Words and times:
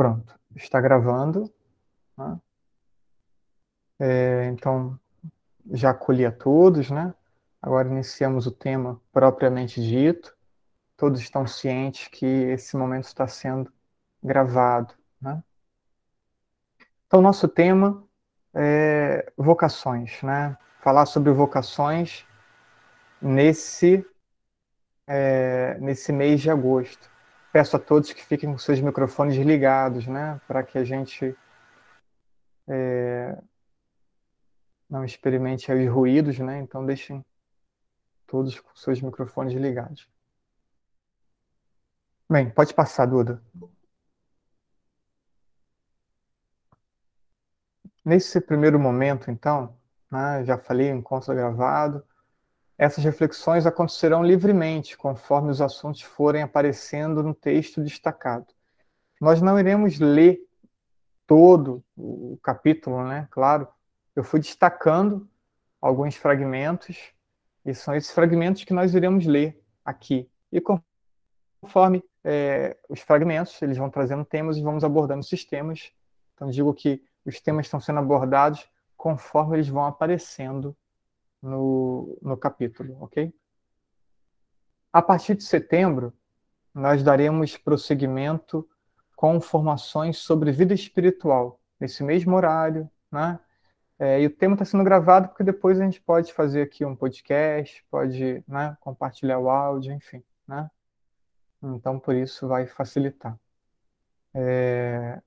Pronto, 0.00 0.34
está 0.56 0.80
gravando. 0.80 1.52
Né? 2.16 2.40
É, 3.98 4.46
então, 4.46 4.98
já 5.72 5.90
acolhi 5.90 6.24
a 6.24 6.32
todos, 6.32 6.90
né? 6.90 7.12
Agora 7.60 7.86
iniciamos 7.86 8.46
o 8.46 8.50
tema 8.50 8.98
propriamente 9.12 9.78
dito. 9.78 10.34
Todos 10.96 11.20
estão 11.20 11.46
cientes 11.46 12.08
que 12.08 12.24
esse 12.24 12.78
momento 12.78 13.04
está 13.04 13.28
sendo 13.28 13.70
gravado, 14.22 14.94
né? 15.20 15.44
Então, 17.06 17.20
nosso 17.20 17.46
tema 17.46 18.02
é 18.54 19.30
vocações, 19.36 20.22
né? 20.22 20.56
Falar 20.80 21.04
sobre 21.04 21.30
vocações 21.30 22.24
nesse, 23.20 24.02
é, 25.06 25.76
nesse 25.78 26.10
mês 26.10 26.40
de 26.40 26.50
agosto. 26.50 27.09
Peço 27.52 27.76
a 27.76 27.80
todos 27.80 28.12
que 28.12 28.24
fiquem 28.24 28.50
com 28.52 28.58
seus 28.58 28.80
microfones 28.80 29.36
ligados, 29.36 30.06
né? 30.06 30.40
Para 30.46 30.62
que 30.62 30.78
a 30.78 30.84
gente 30.84 31.36
é, 32.68 33.36
não 34.88 35.04
experimente 35.04 35.72
os 35.72 35.92
ruídos, 35.92 36.38
né? 36.38 36.60
Então 36.60 36.86
deixem 36.86 37.24
todos 38.26 38.58
com 38.60 38.74
seus 38.76 39.00
microfones 39.00 39.54
ligados. 39.54 40.08
Bem, 42.28 42.48
pode 42.48 42.72
passar, 42.72 43.06
Duda. 43.06 43.42
Nesse 48.04 48.40
primeiro 48.40 48.78
momento, 48.78 49.30
então, 49.30 49.76
né, 50.10 50.44
já 50.44 50.56
falei, 50.56 50.88
encontro 50.88 51.34
gravado, 51.34 52.06
essas 52.80 53.04
reflexões 53.04 53.66
acontecerão 53.66 54.24
livremente, 54.24 54.96
conforme 54.96 55.50
os 55.50 55.60
assuntos 55.60 56.00
forem 56.00 56.40
aparecendo 56.40 57.22
no 57.22 57.34
texto 57.34 57.82
destacado. 57.82 58.46
Nós 59.20 59.42
não 59.42 59.60
iremos 59.60 59.98
ler 59.98 60.40
todo 61.26 61.84
o 61.94 62.38
capítulo, 62.42 63.04
né? 63.04 63.28
Claro, 63.30 63.68
eu 64.16 64.24
fui 64.24 64.40
destacando 64.40 65.28
alguns 65.78 66.16
fragmentos, 66.16 67.12
e 67.66 67.74
são 67.74 67.94
esses 67.94 68.12
fragmentos 68.12 68.64
que 68.64 68.72
nós 68.72 68.94
iremos 68.94 69.26
ler 69.26 69.62
aqui. 69.84 70.26
E 70.50 70.58
conforme 71.60 72.02
é, 72.24 72.78
os 72.88 73.00
fragmentos, 73.00 73.60
eles 73.60 73.76
vão 73.76 73.90
trazendo 73.90 74.24
temas 74.24 74.56
e 74.56 74.62
vamos 74.62 74.84
abordando 74.84 75.20
esses 75.20 75.44
temas. 75.44 75.92
Então, 76.32 76.48
digo 76.48 76.72
que 76.72 77.04
os 77.26 77.42
temas 77.42 77.66
estão 77.66 77.78
sendo 77.78 77.98
abordados 77.98 78.66
conforme 78.96 79.56
eles 79.56 79.68
vão 79.68 79.84
aparecendo 79.84 80.74
no, 81.42 82.18
no 82.20 82.36
capítulo, 82.36 82.96
ok? 83.00 83.32
A 84.92 85.00
partir 85.00 85.34
de 85.34 85.44
setembro, 85.44 86.12
nós 86.74 87.02
daremos 87.02 87.56
prosseguimento 87.56 88.68
com 89.16 89.36
informações 89.36 90.18
sobre 90.18 90.52
vida 90.52 90.74
espiritual, 90.74 91.60
nesse 91.78 92.02
mesmo 92.02 92.34
horário, 92.34 92.90
né? 93.10 93.38
É, 93.98 94.22
e 94.22 94.26
o 94.26 94.30
tema 94.30 94.54
está 94.54 94.64
sendo 94.64 94.82
gravado 94.82 95.28
porque 95.28 95.44
depois 95.44 95.78
a 95.78 95.84
gente 95.84 96.00
pode 96.00 96.32
fazer 96.32 96.62
aqui 96.62 96.86
um 96.86 96.96
podcast, 96.96 97.84
pode 97.90 98.42
né, 98.48 98.74
compartilhar 98.80 99.38
o 99.38 99.50
áudio, 99.50 99.92
enfim, 99.92 100.22
né? 100.48 100.70
Então, 101.62 101.98
por 102.00 102.14
isso 102.14 102.48
vai 102.48 102.66
facilitar. 102.66 103.38
É... 104.34 105.20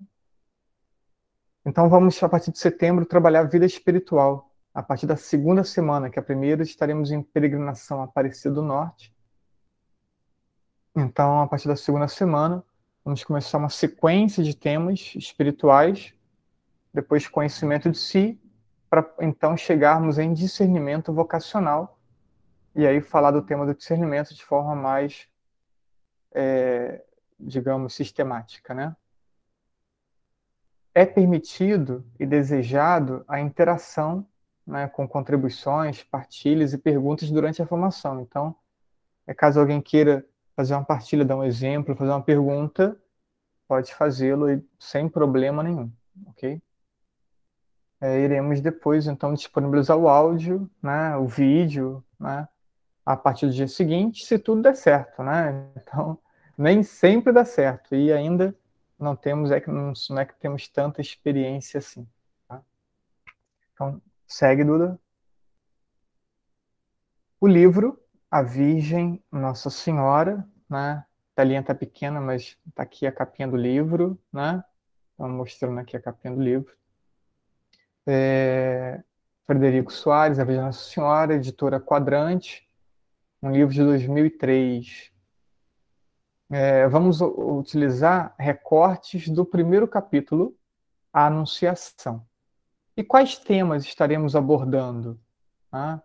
Então, 1.66 1.88
vamos, 1.88 2.22
a 2.22 2.28
partir 2.28 2.52
de 2.52 2.60
setembro, 2.60 3.06
trabalhar 3.06 3.42
a 3.42 3.44
vida 3.44 3.66
espiritual. 3.66 4.53
A 4.74 4.82
partir 4.82 5.06
da 5.06 5.16
segunda 5.16 5.64
semana, 5.64 6.10
que 6.10 6.18
é 6.18 6.22
a 6.22 6.26
primeira, 6.26 6.64
estaremos 6.64 7.12
em 7.12 7.22
peregrinação 7.22 8.02
Aparecida 8.02 8.56
do 8.56 8.64
Norte. 8.64 9.14
Então, 10.96 11.42
a 11.42 11.48
partir 11.48 11.68
da 11.68 11.76
segunda 11.76 12.08
semana, 12.08 12.64
vamos 13.06 13.24
começar 13.24 13.60
uma 13.60 13.70
sequência 13.70 14.44
de 14.44 14.56
temas 14.56 15.14
espirituais, 15.16 16.16
depois 16.92 17.28
conhecimento 17.28 17.92
de 17.92 17.98
si, 18.00 18.40
para 18.90 19.12
então 19.22 19.56
chegarmos 19.56 20.18
em 20.18 20.34
discernimento 20.34 21.14
vocacional 21.14 22.00
e 22.76 22.86
aí 22.88 23.02
falar 23.02 23.32
do 23.32 23.42
tema 23.42 23.66
do 23.66 23.76
discernimento 23.76 24.34
de 24.34 24.44
forma 24.44 24.76
mais, 24.76 25.28
é, 26.32 27.04
digamos, 27.40 27.94
sistemática, 27.94 28.74
né? 28.74 28.96
É 30.96 31.06
permitido 31.06 32.06
e 32.20 32.26
desejado 32.26 33.24
a 33.28 33.40
interação 33.40 34.28
né, 34.66 34.88
com 34.88 35.08
contribuições, 35.08 36.04
partilhas 36.04 36.74
e 36.74 36.78
perguntas 36.78 37.30
durante 37.32 37.62
a 37.62 37.66
formação. 37.66 38.22
Então, 38.22 38.56
é 39.28 39.34
caso 39.34 39.60
alguém 39.60 39.82
queira 39.82 40.26
fazer 40.56 40.74
uma 40.74 40.86
partilha, 40.86 41.26
dar 41.26 41.38
um 41.38 41.44
exemplo, 41.44 41.96
fazer 41.96 42.12
uma 42.12 42.22
pergunta, 42.22 42.98
pode 43.68 43.94
fazê-lo 43.94 44.46
sem 44.80 45.10
problema 45.10 45.64
nenhum, 45.64 45.92
ok? 46.28 46.62
é, 48.04 48.20
iremos 48.20 48.60
depois 48.60 49.08
então 49.08 49.34
disponibilizar 49.34 49.98
o 49.98 50.10
áudio, 50.10 50.70
né, 50.82 51.16
o 51.16 51.26
vídeo, 51.26 52.04
né, 52.20 52.46
a 53.06 53.16
partir 53.16 53.46
do 53.46 53.54
dia 53.54 53.68
seguinte, 53.68 54.26
se 54.26 54.38
tudo 54.38 54.62
der 54.62 54.76
certo, 54.76 55.24
né? 55.24 55.72
Então, 55.78 56.20
nem 56.58 56.84
sempre 56.84 57.32
dá 57.32 57.46
certo 57.46 57.96
e 57.96 58.12
ainda 58.12 58.54
não 59.00 59.16
temos 59.16 59.52
é 59.52 59.62
que 59.62 59.70
não, 59.70 59.94
não 60.10 60.20
é 60.20 60.26
que 60.26 60.36
temos 60.36 60.68
tanta 60.68 61.00
experiência 61.00 61.78
assim. 61.78 62.06
Tá? 62.46 62.62
Então, 63.74 64.02
segue 64.28 64.64
Duda. 64.64 65.00
O 67.40 67.48
livro 67.48 68.00
A 68.32 68.42
Virgem 68.42 69.24
Nossa 69.32 69.70
Senhora, 69.70 70.48
né? 70.70 71.06
A 71.34 71.36
telinha 71.36 71.64
tá 71.64 71.74
pequena, 71.76 72.22
mas 72.22 72.58
tá 72.76 72.84
aqui 72.84 73.08
a 73.08 73.12
capinha 73.12 73.48
do 73.48 73.58
livro, 73.58 74.20
né? 74.32 74.64
Estamos 75.12 75.38
mostrando 75.38 75.80
aqui 75.80 75.98
a 75.98 76.02
capinha 76.02 76.34
do 76.34 76.42
livro 76.42 76.74
é, 78.06 79.02
Frederico 79.46 79.92
Soares, 79.92 80.40
A 80.40 80.44
Veja 80.44 80.62
Nossa 80.62 80.90
Senhora, 80.90 81.36
editora 81.36 81.80
Quadrante, 81.80 82.68
um 83.42 83.52
livro 83.52 83.74
de 83.74 83.84
2003. 83.84 85.12
É, 86.52 86.88
vamos 86.88 87.20
utilizar 87.22 88.36
recortes 88.38 89.28
do 89.30 89.46
primeiro 89.46 89.88
capítulo, 89.88 90.56
A 91.12 91.28
Anunciação. 91.28 92.26
E 92.96 93.04
quais 93.04 93.38
temas 93.38 93.84
estaremos 93.84 94.36
abordando? 94.36 95.20
Ah, 95.72 96.00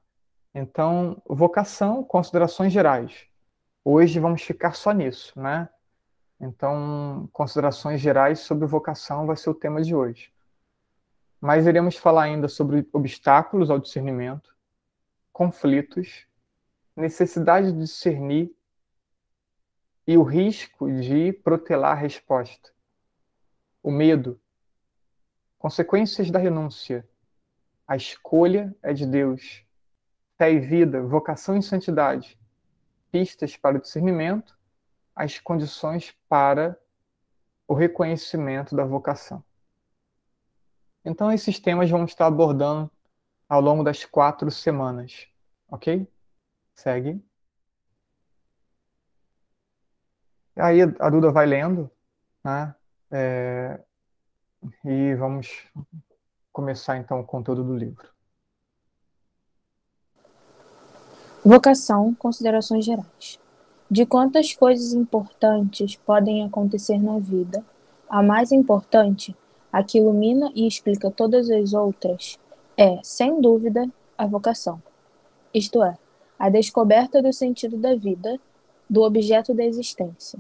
então, 0.55 1.21
vocação, 1.27 2.03
considerações 2.03 2.73
gerais. 2.73 3.27
Hoje 3.85 4.19
vamos 4.19 4.43
ficar 4.43 4.75
só 4.75 4.93
nisso, 4.93 5.39
né? 5.39 5.69
Então, 6.41 7.29
considerações 7.33 8.01
gerais 8.01 8.41
sobre 8.41 8.67
vocação 8.67 9.27
vai 9.27 9.37
ser 9.37 9.51
o 9.51 9.55
tema 9.55 9.83
de 9.83 9.95
hoje. 9.95 10.33
Mas 11.41 11.67
iremos 11.67 11.97
falar 11.97 12.23
ainda 12.23 12.49
sobre 12.49 12.89
obstáculos 12.93 13.71
ao 13.71 13.79
discernimento, 13.79 14.55
conflitos, 15.31 16.27
necessidade 16.97 17.73
de 17.73 17.81
discernir 17.81 18.51
e 20.07 20.17
o 20.17 20.23
risco 20.23 20.91
de 20.91 21.33
protelar 21.35 21.93
a 21.93 22.01
resposta, 22.01 22.71
o 23.83 23.91
medo, 23.91 24.41
consequências 25.59 26.31
da 26.31 26.39
renúncia, 26.39 27.07
a 27.87 27.97
escolha 27.97 28.75
é 28.83 28.93
de 28.93 29.07
Deus, 29.07 29.65
fé 30.37 30.53
e 30.53 30.61
vida, 30.61 31.03
vocação 31.03 31.57
e 31.57 31.63
santidade, 31.63 32.39
pistas 33.11 33.57
para 33.57 33.77
o 33.77 33.81
discernimento, 33.81 34.57
as 35.15 35.39
condições 35.41 36.15
para 36.29 36.79
o 37.67 37.75
reconhecimento 37.75 38.77
da 38.77 38.85
vocação. 38.85 39.43
Então, 41.05 41.33
esses 41.33 41.59
temas 41.59 41.91
vamos 41.91 42.11
estar 42.11 42.27
abordando 42.27 42.91
ao 43.49 43.61
longo 43.61 43.83
das 43.83 44.05
quatro 44.05 44.51
semanas, 44.51 45.27
ok? 45.69 46.07
Segue. 46.75 47.23
Aí 50.57 50.83
a 50.83 51.11
Duda 51.11 51.31
vai 51.31 51.47
lendo, 51.47 51.91
né? 52.45 52.75
É... 53.11 53.81
E 54.85 55.15
vamos 55.15 55.67
começar 56.53 56.97
então 56.97 57.21
o 57.21 57.25
conteúdo 57.25 57.65
do 57.65 57.77
livro. 57.77 58.09
Vocação, 61.45 62.15
considerações 62.15 62.85
gerais. 62.85 63.39
De 63.91 64.05
quantas 64.05 64.53
coisas 64.53 64.93
importantes 64.93 65.97
podem 65.97 66.45
acontecer 66.45 66.99
na 66.99 67.19
vida, 67.19 67.65
a 68.09 68.23
mais 68.23 68.53
importante 68.53 69.35
a 69.73 69.83
que 69.83 69.99
ilumina 69.99 70.51
e 70.55 70.67
explica 70.67 71.11
todas 71.11 71.51
as 71.51 71.73
outras 71.73 72.39
é, 72.77 73.01
sem 73.03 73.41
dúvida, 73.41 73.89
a 74.17 74.27
vocação. 74.27 74.81
Isto 75.53 75.83
é, 75.83 75.99
a 76.39 76.49
descoberta 76.49 77.21
do 77.21 77.33
sentido 77.33 77.77
da 77.77 77.97
vida, 77.97 78.39
do 78.89 79.03
objeto 79.03 79.53
da 79.53 79.65
existência. 79.65 80.39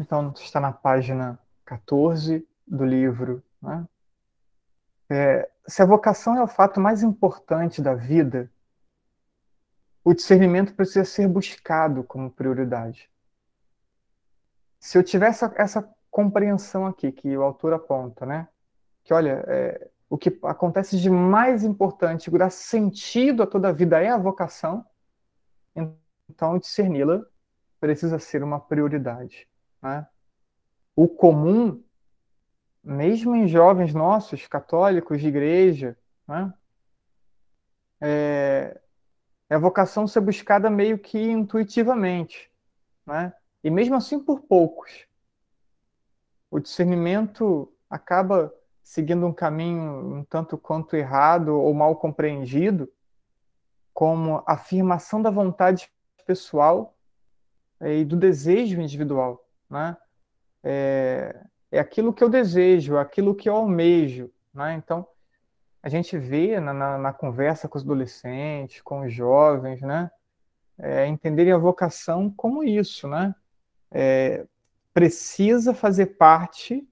Então, 0.00 0.32
está 0.36 0.58
na 0.58 0.72
página 0.72 1.38
14 1.66 2.46
do 2.68 2.84
livro. 2.84 3.42
Né? 3.62 3.86
É, 5.10 5.50
se 5.66 5.82
a 5.82 5.86
vocação 5.86 6.36
é 6.36 6.42
o 6.42 6.48
fato 6.48 6.80
mais 6.80 7.02
importante 7.02 7.80
da 7.80 7.94
vida, 7.94 8.50
o 10.04 10.14
discernimento 10.14 10.74
precisa 10.74 11.04
ser 11.04 11.28
buscado 11.28 12.02
como 12.04 12.30
prioridade. 12.30 13.10
Se 14.80 14.96
eu 14.96 15.02
tiver 15.02 15.28
essa, 15.28 15.52
essa 15.56 15.94
compreensão 16.10 16.86
aqui 16.86 17.12
que 17.12 17.36
o 17.36 17.42
autor 17.42 17.72
aponta, 17.72 18.24
né? 18.24 18.48
Que 19.04 19.12
olha, 19.12 19.44
é, 19.46 19.90
o 20.08 20.16
que 20.16 20.38
acontece 20.44 20.98
de 20.98 21.10
mais 21.10 21.64
importante, 21.64 22.30
que 22.30 22.38
dá 22.38 22.48
sentido 22.48 23.42
a 23.42 23.46
toda 23.46 23.68
a 23.68 23.72
vida 23.72 24.00
é 24.02 24.08
a 24.08 24.16
vocação, 24.16 24.84
então 26.28 26.58
discerni-la 26.58 27.24
precisa 27.80 28.18
ser 28.18 28.42
uma 28.42 28.60
prioridade. 28.60 29.48
Né? 29.82 30.06
O 30.94 31.08
comum, 31.08 31.82
mesmo 32.88 33.36
em 33.36 33.46
jovens 33.46 33.92
nossos, 33.92 34.46
católicos 34.46 35.20
de 35.20 35.28
igreja, 35.28 35.96
né? 36.26 36.52
é, 38.00 38.80
é 39.50 39.54
a 39.54 39.58
vocação 39.58 40.06
ser 40.06 40.20
buscada 40.22 40.70
meio 40.70 40.98
que 40.98 41.18
intuitivamente, 41.20 42.50
né? 43.06 43.34
e 43.62 43.70
mesmo 43.70 43.94
assim 43.94 44.18
por 44.18 44.40
poucos. 44.40 45.06
O 46.50 46.58
discernimento 46.58 47.70
acaba 47.90 48.50
seguindo 48.82 49.26
um 49.26 49.34
caminho 49.34 50.16
um 50.16 50.24
tanto 50.24 50.56
quanto 50.56 50.96
errado 50.96 51.48
ou 51.48 51.74
mal 51.74 51.94
compreendido, 51.96 52.90
como 53.92 54.42
afirmação 54.46 55.20
da 55.20 55.28
vontade 55.28 55.92
pessoal 56.24 56.96
e 57.82 58.02
do 58.02 58.16
desejo 58.16 58.80
individual, 58.80 59.46
né? 59.68 59.94
É, 60.64 61.44
é 61.70 61.78
aquilo 61.78 62.12
que 62.12 62.22
eu 62.22 62.28
desejo, 62.28 62.96
é 62.96 63.00
aquilo 63.00 63.34
que 63.34 63.48
eu 63.48 63.56
almejo, 63.56 64.30
né? 64.52 64.74
Então, 64.74 65.06
a 65.82 65.88
gente 65.88 66.18
vê 66.18 66.58
na, 66.60 66.72
na, 66.72 66.98
na 66.98 67.12
conversa 67.12 67.68
com 67.68 67.78
os 67.78 67.84
adolescentes, 67.84 68.80
com 68.82 69.00
os 69.00 69.12
jovens, 69.12 69.80
né? 69.80 70.10
É, 70.78 71.06
entenderem 71.06 71.52
a 71.52 71.58
vocação 71.58 72.30
como 72.30 72.62
isso, 72.62 73.08
né? 73.08 73.34
É, 73.90 74.46
precisa 74.92 75.74
fazer 75.74 76.06
parte 76.16 76.86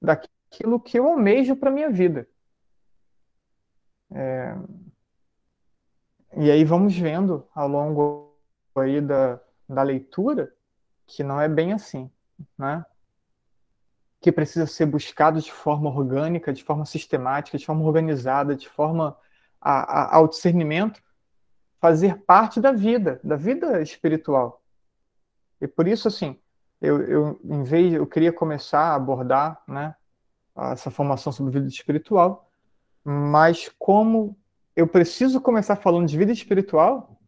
daquilo 0.00 0.34
aquilo 0.54 0.80
que 0.80 0.98
eu 0.98 1.08
almejo 1.08 1.56
para 1.56 1.70
minha 1.70 1.90
vida. 1.90 2.28
É... 4.12 4.54
E 6.36 6.50
aí 6.50 6.64
vamos 6.64 6.96
vendo 6.96 7.46
ao 7.54 7.68
longo 7.68 8.36
aí 8.76 9.00
da, 9.00 9.40
da 9.68 9.82
leitura 9.82 10.52
que 11.06 11.22
não 11.22 11.40
é 11.40 11.48
bem 11.48 11.72
assim, 11.72 12.10
né? 12.56 12.84
Que 14.24 14.32
precisa 14.32 14.66
ser 14.66 14.86
buscado 14.86 15.38
de 15.38 15.52
forma 15.52 15.90
orgânica, 15.90 16.50
de 16.50 16.64
forma 16.64 16.86
sistemática, 16.86 17.58
de 17.58 17.66
forma 17.66 17.84
organizada, 17.84 18.56
de 18.56 18.66
forma 18.66 19.14
a, 19.60 20.14
a, 20.14 20.16
ao 20.16 20.26
discernimento 20.26 21.02
fazer 21.78 22.22
parte 22.22 22.58
da 22.58 22.72
vida, 22.72 23.20
da 23.22 23.36
vida 23.36 23.82
espiritual. 23.82 24.62
E 25.60 25.68
por 25.68 25.86
isso, 25.86 26.08
assim, 26.08 26.40
eu, 26.80 27.02
eu 27.02 27.40
em 27.44 27.62
vez, 27.64 27.92
eu 27.92 28.06
queria 28.06 28.32
começar 28.32 28.92
a 28.92 28.94
abordar, 28.94 29.62
né, 29.68 29.94
essa 30.72 30.90
formação 30.90 31.30
sobre 31.30 31.52
vida 31.52 31.68
espiritual, 31.68 32.50
mas 33.04 33.70
como 33.78 34.34
eu 34.74 34.88
preciso 34.88 35.38
começar 35.38 35.76
falando 35.76 36.08
de 36.08 36.16
vida 36.16 36.32
espiritual, 36.32 37.20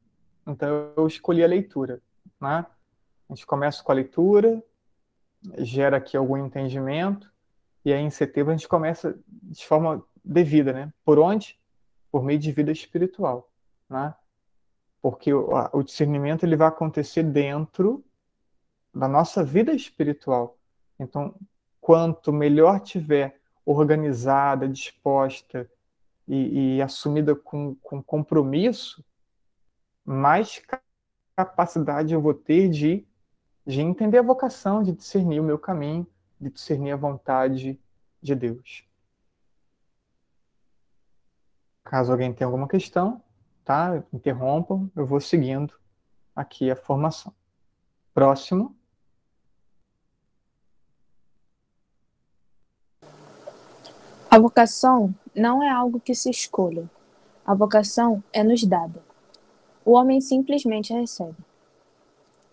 então 0.46 0.94
eu 0.96 1.06
escolhi 1.06 1.44
a 1.44 1.46
leitura, 1.46 2.00
né? 2.40 2.64
A 3.28 3.34
gente 3.34 3.46
começa 3.46 3.84
com 3.84 3.92
a 3.92 3.94
leitura, 3.94 4.64
gera 5.58 5.96
aqui 5.96 6.16
algum 6.16 6.36
entendimento, 6.36 7.32
e 7.84 7.92
aí 7.92 8.02
em 8.02 8.10
setembro 8.10 8.52
a 8.52 8.56
gente 8.56 8.68
começa 8.68 9.18
de 9.26 9.64
forma 9.66 10.04
devida, 10.24 10.72
né? 10.72 10.92
Por 11.04 11.18
onde? 11.18 11.58
Por 12.10 12.24
meio 12.24 12.38
de 12.38 12.50
vida 12.52 12.72
espiritual, 12.72 13.50
né? 13.88 14.14
Porque 15.00 15.32
o, 15.32 15.50
o 15.72 15.82
discernimento 15.82 16.44
ele 16.44 16.56
vai 16.56 16.68
acontecer 16.68 17.22
dentro 17.22 18.04
da 18.92 19.06
nossa 19.06 19.44
vida 19.44 19.72
espiritual. 19.72 20.58
Então, 20.98 21.34
quanto 21.80 22.32
melhor 22.32 22.80
tiver 22.80 23.38
organizada, 23.64 24.68
disposta 24.68 25.70
e, 26.26 26.76
e 26.76 26.82
assumida 26.82 27.34
com, 27.34 27.74
com 27.76 28.02
compromisso, 28.02 29.04
mais 30.04 30.62
capacidade 31.36 32.14
eu 32.14 32.20
vou 32.20 32.34
ter 32.34 32.68
de, 32.68 33.06
de 33.66 33.80
entender 33.80 34.18
a 34.18 34.22
vocação, 34.22 34.82
de 34.82 34.92
discernir 34.92 35.40
o 35.40 35.44
meu 35.44 35.58
caminho, 35.58 36.06
de 36.40 36.50
discernir 36.50 36.92
a 36.92 36.96
vontade 36.96 37.80
de 38.22 38.34
Deus. 38.34 38.86
Caso 41.82 42.12
alguém 42.12 42.32
tenha 42.32 42.46
alguma 42.46 42.68
questão, 42.68 43.22
tá? 43.64 44.02
Interrompam, 44.12 44.90
eu 44.94 45.04
vou 45.04 45.20
seguindo 45.20 45.74
aqui 46.34 46.70
a 46.70 46.76
formação. 46.76 47.34
Próximo. 48.14 48.76
A 54.30 54.38
vocação 54.38 55.14
não 55.34 55.62
é 55.62 55.70
algo 55.70 55.98
que 55.98 56.14
se 56.14 56.30
escolha. 56.30 56.88
A 57.44 57.54
vocação 57.54 58.22
é 58.32 58.42
nos 58.42 58.64
dada. 58.64 59.02
O 59.84 59.92
homem 59.92 60.20
simplesmente 60.20 60.92
recebe. 60.92 61.36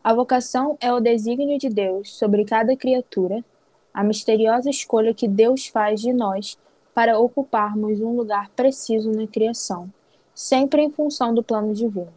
A 0.04 0.14
vocação 0.14 0.78
é 0.82 0.92
o 0.92 1.00
desígnio 1.00 1.58
de 1.58 1.70
Deus 1.70 2.14
sobre 2.14 2.44
cada 2.44 2.76
criatura, 2.76 3.42
a 3.94 4.04
misteriosa 4.04 4.70
escolha 4.70 5.14
que 5.14 5.30
Deus 5.30 5.68
faz 5.68 6.02
de 6.02 6.12
nós 6.12 6.58
para 6.94 7.18
ocuparmos 7.18 8.02
um 8.02 8.14
lugar 8.14 8.50
preciso 8.50 9.10
na 9.12 9.26
criação, 9.26 9.90
sempre 10.36 10.82
em 10.82 10.92
função 10.92 11.34
do 11.34 11.42
plano 11.42 11.74
divino. 11.74 12.14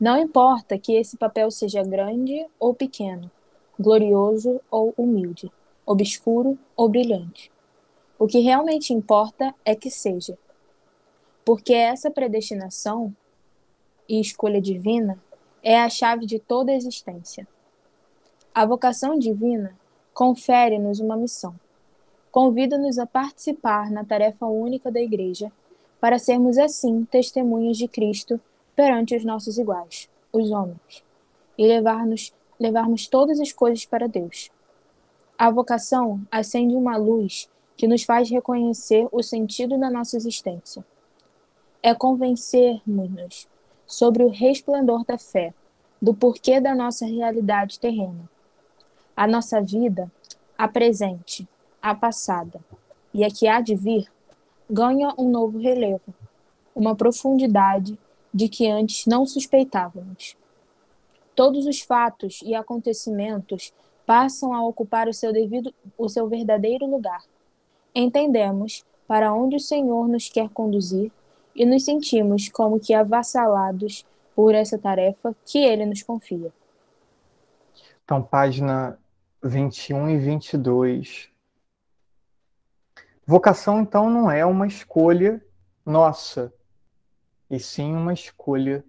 Não 0.00 0.16
importa 0.16 0.78
que 0.78 0.94
esse 0.94 1.18
papel 1.18 1.50
seja 1.50 1.82
grande 1.82 2.46
ou 2.58 2.72
pequeno, 2.72 3.30
glorioso 3.78 4.58
ou 4.70 4.94
humilde, 4.96 5.52
obscuro 5.84 6.58
ou 6.74 6.88
brilhante. 6.88 7.52
O 8.18 8.26
que 8.26 8.38
realmente 8.38 8.94
importa 8.94 9.54
é 9.62 9.74
que 9.74 9.90
seja. 9.90 10.38
Porque 11.44 11.74
essa 11.74 12.10
predestinação 12.10 13.14
e 14.08 14.18
escolha 14.18 14.60
divina 14.60 15.18
é 15.62 15.80
a 15.80 15.88
chave 15.88 16.26
de 16.26 16.38
toda 16.38 16.72
a 16.72 16.74
existência. 16.74 17.46
A 18.54 18.66
vocação 18.66 19.18
divina 19.18 19.74
confere-nos 20.12 21.00
uma 21.00 21.16
missão. 21.16 21.54
Convida-nos 22.30 22.98
a 22.98 23.06
participar 23.06 23.90
na 23.90 24.04
tarefa 24.04 24.46
única 24.46 24.90
da 24.90 25.00
Igreja, 25.00 25.52
para 26.00 26.18
sermos 26.18 26.58
assim 26.58 27.04
testemunhas 27.04 27.76
de 27.76 27.86
Cristo 27.86 28.40
perante 28.74 29.14
os 29.14 29.24
nossos 29.24 29.56
iguais, 29.58 30.08
os 30.32 30.50
homens, 30.50 31.04
e 31.56 31.66
levar-nos 31.66 32.34
levarmos 32.58 33.08
todas 33.08 33.40
as 33.40 33.52
coisas 33.52 33.84
para 33.84 34.06
Deus. 34.06 34.50
A 35.36 35.50
vocação 35.50 36.20
acende 36.30 36.76
uma 36.76 36.96
luz 36.96 37.50
que 37.76 37.88
nos 37.88 38.04
faz 38.04 38.30
reconhecer 38.30 39.08
o 39.10 39.22
sentido 39.22 39.78
da 39.78 39.90
nossa 39.90 40.16
existência. 40.16 40.84
É 41.82 41.92
convencermos-nos 41.94 43.48
sobre 43.92 44.24
o 44.24 44.28
resplendor 44.28 45.04
da 45.04 45.18
fé, 45.18 45.52
do 46.00 46.14
porquê 46.14 46.60
da 46.60 46.74
nossa 46.74 47.04
realidade 47.04 47.78
terrena. 47.78 48.28
A 49.14 49.26
nossa 49.26 49.60
vida, 49.60 50.10
a 50.56 50.66
presente, 50.66 51.46
a 51.82 51.94
passada 51.94 52.60
e 53.12 53.24
a 53.24 53.30
que 53.30 53.46
há 53.46 53.60
de 53.60 53.74
vir, 53.74 54.10
ganha 54.70 55.12
um 55.18 55.28
novo 55.28 55.58
relevo, 55.58 56.14
uma 56.74 56.96
profundidade 56.96 57.98
de 58.32 58.48
que 58.48 58.66
antes 58.66 59.04
não 59.04 59.26
suspeitávamos. 59.26 60.36
Todos 61.34 61.66
os 61.66 61.80
fatos 61.80 62.40
e 62.42 62.54
acontecimentos 62.54 63.72
passam 64.06 64.54
a 64.54 64.64
ocupar 64.64 65.08
o 65.08 65.12
seu 65.12 65.32
devido, 65.32 65.74
o 65.98 66.08
seu 66.08 66.26
verdadeiro 66.28 66.86
lugar 66.86 67.22
Entendemos 67.94 68.86
para 69.06 69.34
onde 69.34 69.56
o 69.56 69.60
Senhor 69.60 70.08
nos 70.08 70.26
quer 70.26 70.48
conduzir 70.48 71.12
e 71.54 71.64
nos 71.64 71.84
sentimos 71.84 72.48
como 72.48 72.80
que 72.80 72.94
avassalados 72.94 74.06
por 74.34 74.54
essa 74.54 74.78
tarefa 74.78 75.34
que 75.44 75.58
ele 75.58 75.84
nos 75.86 76.02
confia. 76.02 76.52
Então, 78.04 78.22
página 78.22 78.98
21 79.42 80.10
e 80.10 80.18
22. 80.18 81.30
Vocação, 83.26 83.80
então, 83.80 84.10
não 84.10 84.30
é 84.30 84.44
uma 84.44 84.66
escolha 84.66 85.44
nossa, 85.84 86.52
e 87.50 87.58
sim 87.58 87.92
uma 87.92 88.12
escolha 88.12 88.84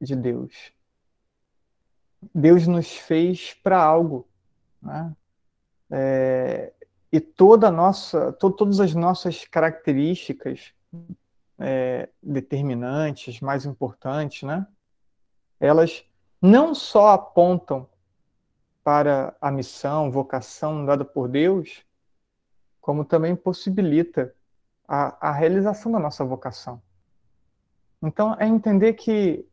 de 0.00 0.14
Deus. 0.14 0.72
Deus 2.34 2.66
nos 2.66 2.92
fez 2.92 3.54
para 3.62 3.82
algo. 3.82 4.28
Né? 4.80 5.12
É, 5.90 6.72
e 7.12 7.20
toda 7.20 7.70
nossa, 7.70 8.32
to, 8.32 8.50
todas 8.50 8.80
as 8.80 8.94
nossas 8.94 9.44
características 9.44 10.72
é, 11.60 12.08
determinantes, 12.22 13.40
mais 13.40 13.64
importantes, 13.66 14.42
né? 14.42 14.66
Elas 15.58 16.04
não 16.40 16.74
só 16.74 17.10
apontam 17.10 17.86
para 18.82 19.36
a 19.40 19.50
missão, 19.50 20.10
vocação 20.10 20.84
dada 20.86 21.04
por 21.04 21.28
Deus, 21.28 21.84
como 22.80 23.04
também 23.04 23.36
possibilita 23.36 24.34
a, 24.88 25.28
a 25.28 25.32
realização 25.32 25.92
da 25.92 25.98
nossa 25.98 26.24
vocação. 26.24 26.82
Então, 28.02 28.34
é 28.40 28.46
entender 28.46 28.94
que 28.94 29.46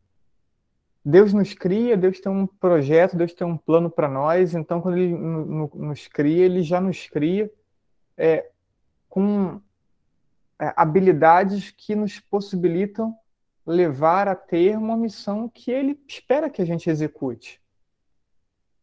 Deus 1.03 1.33
nos 1.33 1.53
cria, 1.53 1.97
Deus 1.97 2.19
tem 2.19 2.31
um 2.31 2.47
projeto, 2.47 3.17
Deus 3.17 3.33
tem 3.33 3.45
um 3.45 3.57
plano 3.57 3.89
para 3.89 4.07
nós, 4.07 4.53
então 4.53 4.81
quando 4.81 4.97
Ele 4.97 5.13
nos 5.13 6.07
cria, 6.07 6.45
Ele 6.45 6.61
já 6.61 6.79
nos 6.79 7.07
cria 7.07 7.51
é, 8.17 8.49
com 9.09 9.61
habilidades 10.59 11.71
que 11.71 11.95
nos 11.95 12.19
possibilitam 12.19 13.15
levar 13.65 14.27
a 14.27 14.35
ter 14.35 14.77
uma 14.77 14.95
missão 14.95 15.49
que 15.49 15.71
Ele 15.71 16.01
espera 16.07 16.49
que 16.49 16.61
a 16.61 16.65
gente 16.65 16.89
execute. 16.89 17.61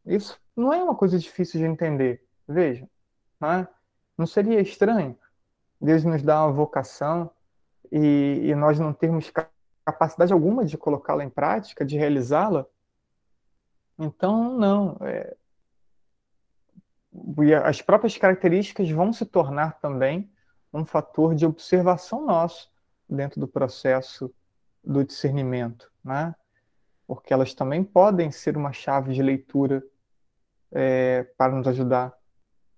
Isso 0.04 0.38
não 0.54 0.72
é 0.72 0.82
uma 0.82 0.94
coisa 0.94 1.18
difícil 1.18 1.58
de 1.58 1.66
entender, 1.66 2.22
veja. 2.46 2.88
Não, 3.40 3.52
é? 3.52 3.68
não 4.16 4.26
seria 4.26 4.60
estranho 4.60 5.18
Deus 5.80 6.04
nos 6.04 6.22
dar 6.22 6.44
uma 6.44 6.52
vocação 6.52 7.30
e, 7.92 8.40
e 8.44 8.54
nós 8.54 8.78
não 8.78 8.92
termos 8.92 9.30
capacidade 9.84 10.32
alguma 10.32 10.64
de 10.64 10.78
colocá-la 10.78 11.22
em 11.22 11.28
prática, 11.28 11.84
de 11.84 11.96
realizá-la. 11.96 12.66
Então, 13.98 14.56
não. 14.56 14.96
É... 15.02 15.36
As 17.64 17.80
próprias 17.80 18.16
características 18.16 18.90
vão 18.90 19.12
se 19.12 19.24
tornar 19.24 19.78
também 19.78 20.30
um 20.74 20.84
fator 20.84 21.34
de 21.34 21.46
observação 21.46 22.26
nosso 22.26 22.68
dentro 23.08 23.40
do 23.40 23.46
processo 23.46 24.34
do 24.82 25.04
discernimento, 25.04 25.90
né? 26.04 26.34
porque 27.06 27.32
elas 27.32 27.54
também 27.54 27.84
podem 27.84 28.30
ser 28.30 28.56
uma 28.56 28.72
chave 28.72 29.14
de 29.14 29.22
leitura 29.22 29.82
é, 30.72 31.22
para 31.38 31.54
nos 31.54 31.68
ajudar 31.68 32.12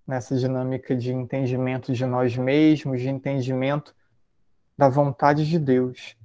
nessa 0.07 0.37
dinâmica 0.37 0.95
de 0.95 1.13
entendimento 1.13 1.93
de 1.93 2.05
nós 2.05 2.37
mesmos, 2.37 3.01
de 3.01 3.09
entendimento 3.09 3.95
da 4.77 4.89
vontade 4.89 5.49
de 5.49 5.59
Deus. 5.59 6.17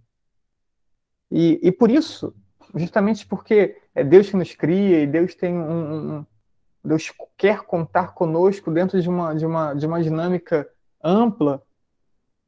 E, 1.31 1.59
e 1.63 1.71
por 1.71 1.89
isso, 1.89 2.35
justamente 2.75 3.25
porque 3.25 3.81
é 3.95 4.03
Deus 4.03 4.29
que 4.29 4.35
nos 4.35 4.53
cria 4.53 5.01
e 5.01 5.07
Deus 5.07 5.33
tem 5.33 5.53
um, 5.53 6.17
um 6.17 6.25
Deus 6.83 7.11
quer 7.37 7.61
contar 7.61 8.13
conosco 8.13 8.71
dentro 8.71 8.99
de 8.99 9.07
uma, 9.07 9.35
de 9.35 9.45
uma, 9.45 9.73
de 9.73 9.85
uma 9.85 10.01
dinâmica 10.01 10.67
ampla, 11.03 11.65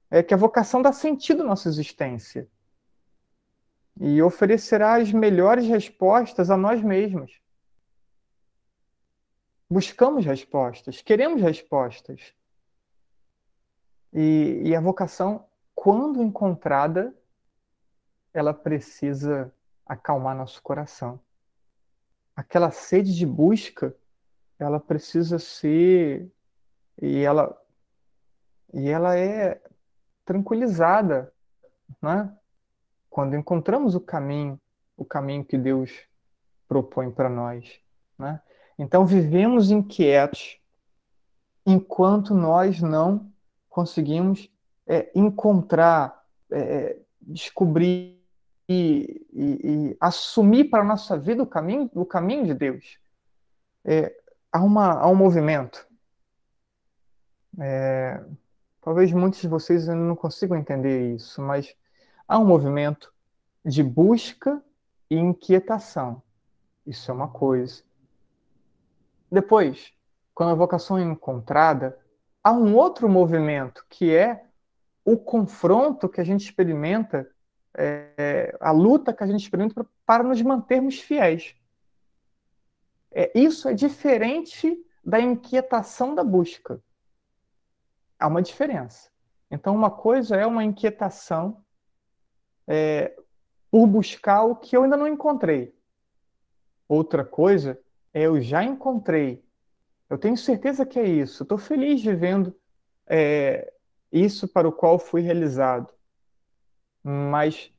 é 0.09 0.21
que 0.21 0.33
a 0.33 0.37
vocação 0.37 0.81
dá 0.81 0.91
sentido 0.93 1.41
à 1.41 1.45
nossa 1.45 1.67
existência 1.67 2.47
e 3.99 4.21
oferecerá 4.21 4.95
as 4.95 5.11
melhores 5.11 5.67
respostas 5.67 6.49
a 6.49 6.57
nós 6.57 6.81
mesmos. 6.81 7.41
Buscamos 9.69 10.25
respostas, 10.25 11.01
queremos 11.01 11.41
respostas. 11.41 12.33
E, 14.11 14.61
e 14.65 14.75
a 14.75 14.81
vocação, 14.81 15.47
quando 15.73 16.21
encontrada, 16.21 17.11
ela 18.31 18.53
precisa 18.53 19.51
acalmar 19.85 20.35
nosso 20.35 20.61
coração. 20.61 21.19
Aquela 22.35 22.71
sede 22.71 23.15
de 23.15 23.25
busca, 23.25 23.95
ela 24.59 24.79
precisa 24.79 25.39
ser 25.39 26.31
e 27.01 27.19
ela 27.21 27.59
e 28.73 28.89
ela 28.89 29.17
é 29.17 29.61
tranquilizada, 30.25 31.31
né? 32.01 32.33
Quando 33.09 33.35
encontramos 33.35 33.93
o 33.93 34.01
caminho, 34.01 34.59
o 34.97 35.05
caminho 35.05 35.45
que 35.45 35.57
Deus 35.57 35.91
propõe 36.67 37.11
para 37.11 37.29
nós, 37.29 37.79
né? 38.17 38.41
Então 38.77 39.05
vivemos 39.05 39.69
inquietos 39.69 40.59
enquanto 41.65 42.33
nós 42.33 42.81
não 42.81 43.31
conseguimos 43.69 44.49
é, 44.87 45.11
encontrar, 45.15 46.25
é, 46.51 46.97
descobrir 47.21 48.19
e, 48.67 49.25
e, 49.31 49.43
e 49.91 49.97
assumir 49.99 50.65
para 50.65 50.81
a 50.81 50.85
nossa 50.85 51.17
vida 51.17 51.43
o 51.43 51.47
caminho, 51.47 51.89
o 51.93 52.05
caminho 52.05 52.45
de 52.45 52.53
Deus. 52.53 52.97
É, 53.85 54.15
há, 54.51 54.61
uma, 54.61 54.93
há 54.93 55.07
um 55.07 55.15
movimento. 55.15 55.87
É, 57.59 58.23
talvez 58.83 59.11
muitos 59.11 59.39
de 59.39 59.47
vocês 59.47 59.87
não 59.87 60.15
consigam 60.15 60.57
entender 60.57 61.15
isso, 61.15 61.41
mas 61.41 61.75
há 62.27 62.37
um 62.37 62.45
movimento 62.45 63.13
de 63.63 63.81
busca 63.81 64.61
e 65.09 65.15
inquietação. 65.15 66.21
Isso 66.85 67.09
é 67.09 67.13
uma 67.13 67.29
coisa. 67.29 67.83
Depois, 69.31 69.93
quando 70.33 70.51
a 70.51 70.55
vocação 70.55 70.97
é 70.97 71.03
encontrada, 71.03 71.97
há 72.43 72.51
um 72.51 72.75
outro 72.75 73.07
movimento 73.07 73.85
que 73.89 74.13
é 74.13 74.45
o 75.05 75.17
confronto 75.17 76.09
que 76.09 76.21
a 76.21 76.23
gente 76.23 76.43
experimenta 76.43 77.29
é, 77.75 78.55
a 78.59 78.71
luta 78.71 79.13
que 79.13 79.23
a 79.23 79.27
gente 79.27 79.41
experimenta 79.41 79.85
para 80.05 80.23
nos 80.23 80.41
mantermos 80.41 80.99
fiéis. 80.99 81.55
É, 83.11 83.31
isso 83.37 83.67
é 83.67 83.73
diferente 83.73 84.77
da 85.03 85.19
inquietação 85.19 86.13
da 86.15 86.23
busca. 86.23 86.81
Há 88.23 88.27
uma 88.27 88.41
diferença. 88.41 89.09
Então, 89.49 89.75
uma 89.75 89.91
coisa 89.91 90.35
é 90.35 90.45
uma 90.45 90.63
inquietação 90.63 91.63
é, 92.67 93.15
por 93.69 93.85
buscar 93.87 94.43
o 94.43 94.55
que 94.55 94.77
eu 94.77 94.83
ainda 94.83 94.95
não 94.95 95.07
encontrei. 95.07 95.75
Outra 96.87 97.25
coisa 97.25 97.79
é 98.13 98.21
eu 98.21 98.39
já 98.41 98.63
encontrei. 98.63 99.43
Eu 100.09 100.17
tenho 100.17 100.37
certeza 100.37 100.85
que 100.85 100.99
é 100.99 101.07
isso. 101.07 101.43
Estou 101.43 101.57
feliz 101.57 102.01
de 102.01 102.15
vendo 102.15 102.55
é, 103.07 103.73
isso 104.11 104.47
para 104.47 104.67
o 104.67 104.71
qual 104.71 104.97
fui 104.97 105.21
realizado 105.21 105.93
mas 107.03 107.69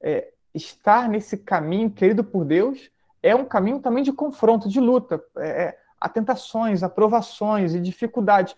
é, 0.00 0.32
estar 0.54 1.08
nesse 1.08 1.38
caminho 1.38 1.90
querido 1.90 2.22
por 2.22 2.44
Deus 2.44 2.90
é 3.22 3.34
um 3.34 3.46
caminho 3.46 3.80
também 3.80 4.04
de 4.04 4.12
confronto, 4.12 4.68
de 4.68 4.78
luta, 4.78 5.22
é, 5.38 5.48
é 5.48 5.78
há 5.98 6.08
tentações, 6.08 6.82
aprovações 6.82 7.74
e 7.74 7.80
dificuldades, 7.80 8.54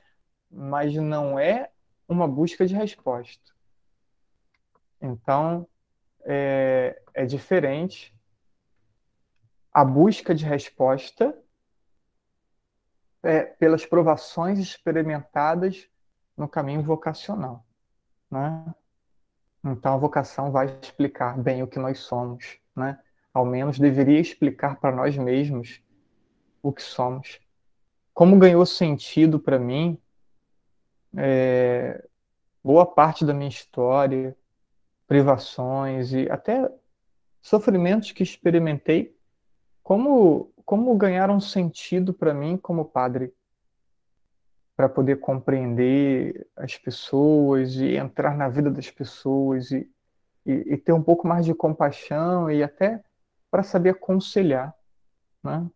mas 0.50 0.94
não 0.94 1.38
é 1.38 1.70
uma 2.08 2.26
busca 2.26 2.66
de 2.66 2.74
resposta. 2.74 3.52
Então, 5.00 5.66
é, 6.24 7.00
é 7.14 7.24
diferente 7.24 8.14
a 9.72 9.84
busca 9.84 10.34
de 10.34 10.44
resposta 10.44 11.36
é, 13.22 13.42
pelas 13.42 13.84
provações 13.86 14.58
experimentadas 14.58 15.88
no 16.36 16.48
caminho 16.48 16.82
vocacional. 16.82 17.64
Né? 18.30 18.74
Então 19.64 19.94
a 19.94 19.98
vocação 19.98 20.50
vai 20.50 20.66
explicar 20.80 21.38
bem 21.38 21.62
o 21.62 21.66
que 21.66 21.78
nós 21.78 21.98
somos, 22.00 22.58
né? 22.74 22.98
Ao 23.32 23.44
menos 23.44 23.78
deveria 23.78 24.20
explicar 24.20 24.80
para 24.80 24.94
nós 24.94 25.16
mesmos 25.16 25.82
o 26.62 26.72
que 26.72 26.82
somos. 26.82 27.38
Como 28.14 28.38
ganhou 28.38 28.64
sentido 28.64 29.38
para 29.38 29.58
mim 29.58 30.00
é, 31.18 32.04
boa 32.62 32.86
parte 32.86 33.24
da 33.24 33.34
minha 33.34 33.48
história, 33.48 34.36
privações 35.06 36.12
e 36.12 36.30
até 36.30 36.70
sofrimentos 37.40 38.12
que 38.12 38.22
experimentei, 38.22 39.16
como 39.82 40.52
como 40.64 40.94
ganharam 40.98 41.40
sentido 41.40 42.12
para 42.12 42.34
mim 42.34 42.58
como 42.58 42.84
padre 42.84 43.32
para 44.76 44.86
poder 44.86 45.18
compreender 45.18 46.46
as 46.54 46.76
pessoas 46.76 47.74
e 47.76 47.96
entrar 47.96 48.36
na 48.36 48.50
vida 48.50 48.70
das 48.70 48.90
pessoas 48.90 49.70
e, 49.70 49.90
e, 50.44 50.52
e 50.52 50.76
ter 50.76 50.92
um 50.92 51.02
pouco 51.02 51.26
mais 51.26 51.46
de 51.46 51.54
compaixão 51.54 52.50
e 52.50 52.62
até 52.62 53.02
para 53.50 53.62
saber 53.62 53.90
aconselhar, 53.90 54.74
né? 55.42 55.66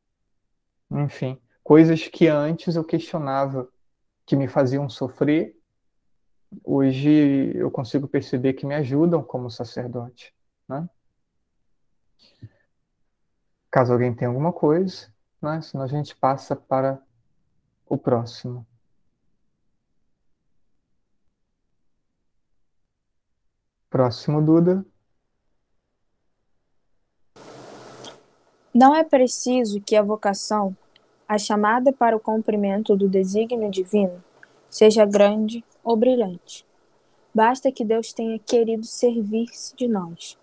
Enfim, 0.91 1.41
coisas 1.65 2.07
que 2.07 2.29
antes 2.29 2.77
eu 2.77 2.85
questionava 2.85 3.72
que 4.33 4.37
me 4.37 4.49
faziam 4.49 4.89
sofrer, 4.89 5.55
hoje 6.65 7.53
eu 7.55 7.71
consigo 7.71 8.09
perceber 8.09 8.55
que 8.55 8.65
me 8.65 8.75
ajudam 8.75 9.23
como 9.23 9.51
sacerdote, 9.51 10.35
né? 10.67 10.89
Caso 13.71 13.93
alguém 13.93 14.15
tenha 14.15 14.31
alguma 14.31 14.51
coisa, 14.51 15.13
né? 15.39 15.61
senão 15.61 15.85
a 15.85 15.87
gente 15.87 16.17
passa 16.17 16.57
para 16.57 16.99
o 17.87 17.99
próximo. 17.99 18.67
Próximo, 23.91 24.41
Duda. 24.41 24.83
Não 28.75 28.97
é 28.97 29.05
preciso 29.05 29.79
que 29.83 29.95
a 29.95 30.03
vocação, 30.03 30.75
a 31.33 31.39
chamada 31.39 31.91
para 31.95 32.15
o 32.15 32.21
cumprimento 32.21 32.95
do 32.95 33.09
desígnio 33.09 33.71
divino, 33.71 34.23
seja 34.69 35.07
grande 35.07 35.65
ou 35.83 35.97
brilhante. 35.97 36.67
Basta 37.35 37.73
que 37.73 37.87
Deus 37.87 38.13
tenha 38.13 38.39
querido 38.39 38.85
servir-se 38.85 39.75
de 39.75 39.89
nós. 39.89 40.37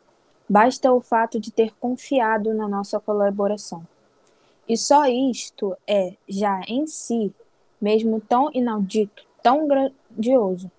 Basta 0.50 0.92
o 0.92 1.00
fato 1.00 1.40
de 1.40 1.52
ter 1.52 1.76
confiado 1.80 2.56
na 2.56 2.68
nossa 2.68 3.00
colaboração. 3.00 3.86
E 4.68 4.76
só 4.76 5.06
isto 5.06 5.78
é, 5.86 6.16
já 6.28 6.60
em 6.68 6.88
si, 6.88 7.32
mesmo 7.80 8.20
tão 8.20 8.50
inaudito, 8.52 9.24
tão 9.44 9.68
grandioso, 9.68 10.72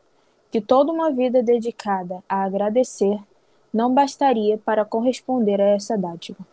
que 0.50 0.60
toda 0.60 0.90
uma 0.90 1.12
vida 1.12 1.40
dedicada 1.40 2.20
a 2.28 2.42
agradecer 2.42 3.16
não 3.72 3.94
bastaria 3.94 4.58
para 4.58 4.84
corresponder 4.84 5.60
a 5.60 5.68
essa 5.68 5.96
dádiva. 5.96 6.44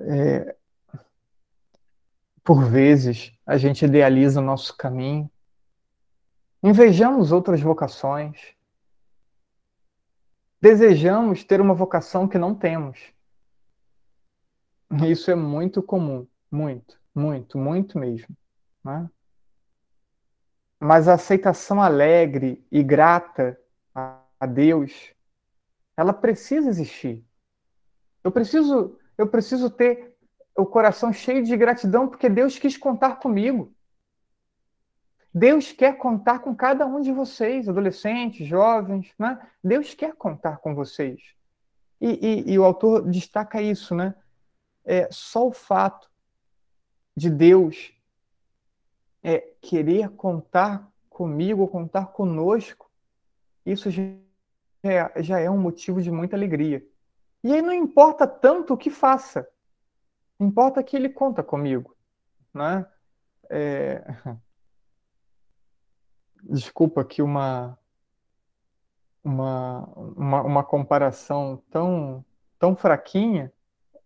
É, 0.00 0.56
por 2.48 2.64
vezes, 2.64 3.30
a 3.44 3.58
gente 3.58 3.84
idealiza 3.84 4.40
o 4.40 4.42
nosso 4.42 4.74
caminho, 4.74 5.30
invejamos 6.62 7.30
outras 7.30 7.60
vocações, 7.60 8.54
desejamos 10.58 11.44
ter 11.44 11.60
uma 11.60 11.74
vocação 11.74 12.26
que 12.26 12.38
não 12.38 12.54
temos. 12.54 13.12
Isso 15.06 15.30
é 15.30 15.34
muito 15.34 15.82
comum, 15.82 16.26
muito, 16.50 16.98
muito, 17.14 17.58
muito 17.58 17.98
mesmo. 17.98 18.34
Né? 18.82 19.10
Mas 20.80 21.06
a 21.06 21.14
aceitação 21.16 21.82
alegre 21.82 22.66
e 22.72 22.82
grata 22.82 23.60
a 23.94 24.46
Deus, 24.46 25.12
ela 25.94 26.14
precisa 26.14 26.70
existir. 26.70 27.22
Eu 28.24 28.32
preciso, 28.32 28.98
eu 29.18 29.28
preciso 29.28 29.68
ter 29.68 30.16
o 30.58 30.66
coração 30.66 31.12
cheio 31.12 31.44
de 31.44 31.56
gratidão 31.56 32.08
porque 32.08 32.28
Deus 32.28 32.58
quis 32.58 32.76
contar 32.76 33.16
comigo. 33.16 33.72
Deus 35.32 35.70
quer 35.70 35.96
contar 35.96 36.40
com 36.40 36.54
cada 36.54 36.84
um 36.84 37.00
de 37.00 37.12
vocês, 37.12 37.68
adolescentes, 37.68 38.46
jovens, 38.46 39.12
né? 39.16 39.40
Deus 39.62 39.94
quer 39.94 40.14
contar 40.14 40.58
com 40.58 40.74
vocês. 40.74 41.20
E, 42.00 42.08
e, 42.48 42.52
e 42.52 42.58
o 42.58 42.64
autor 42.64 43.08
destaca 43.08 43.62
isso, 43.62 43.94
né? 43.94 44.14
É, 44.84 45.08
só 45.12 45.46
o 45.46 45.52
fato 45.52 46.10
de 47.16 47.30
Deus 47.30 47.92
é, 49.22 49.38
querer 49.60 50.08
contar 50.10 50.90
comigo, 51.08 51.68
contar 51.68 52.06
conosco, 52.06 52.90
isso 53.64 53.90
já 53.90 54.02
é, 54.82 55.22
já 55.22 55.38
é 55.38 55.48
um 55.48 55.58
motivo 55.58 56.02
de 56.02 56.10
muita 56.10 56.36
alegria. 56.36 56.84
E 57.44 57.52
aí 57.52 57.62
não 57.62 57.72
importa 57.72 58.26
tanto 58.26 58.74
o 58.74 58.76
que 58.76 58.90
faça, 58.90 59.48
importa 60.40 60.82
que 60.82 60.96
ele 60.96 61.08
conta 61.08 61.42
comigo, 61.42 61.96
né? 62.52 62.86
É... 63.50 64.04
Desculpa 66.42 67.00
aqui 67.00 67.20
uma, 67.20 67.76
uma, 69.24 69.84
uma, 70.16 70.42
uma 70.42 70.64
comparação 70.64 71.62
tão, 71.70 72.24
tão 72.58 72.76
fraquinha, 72.76 73.52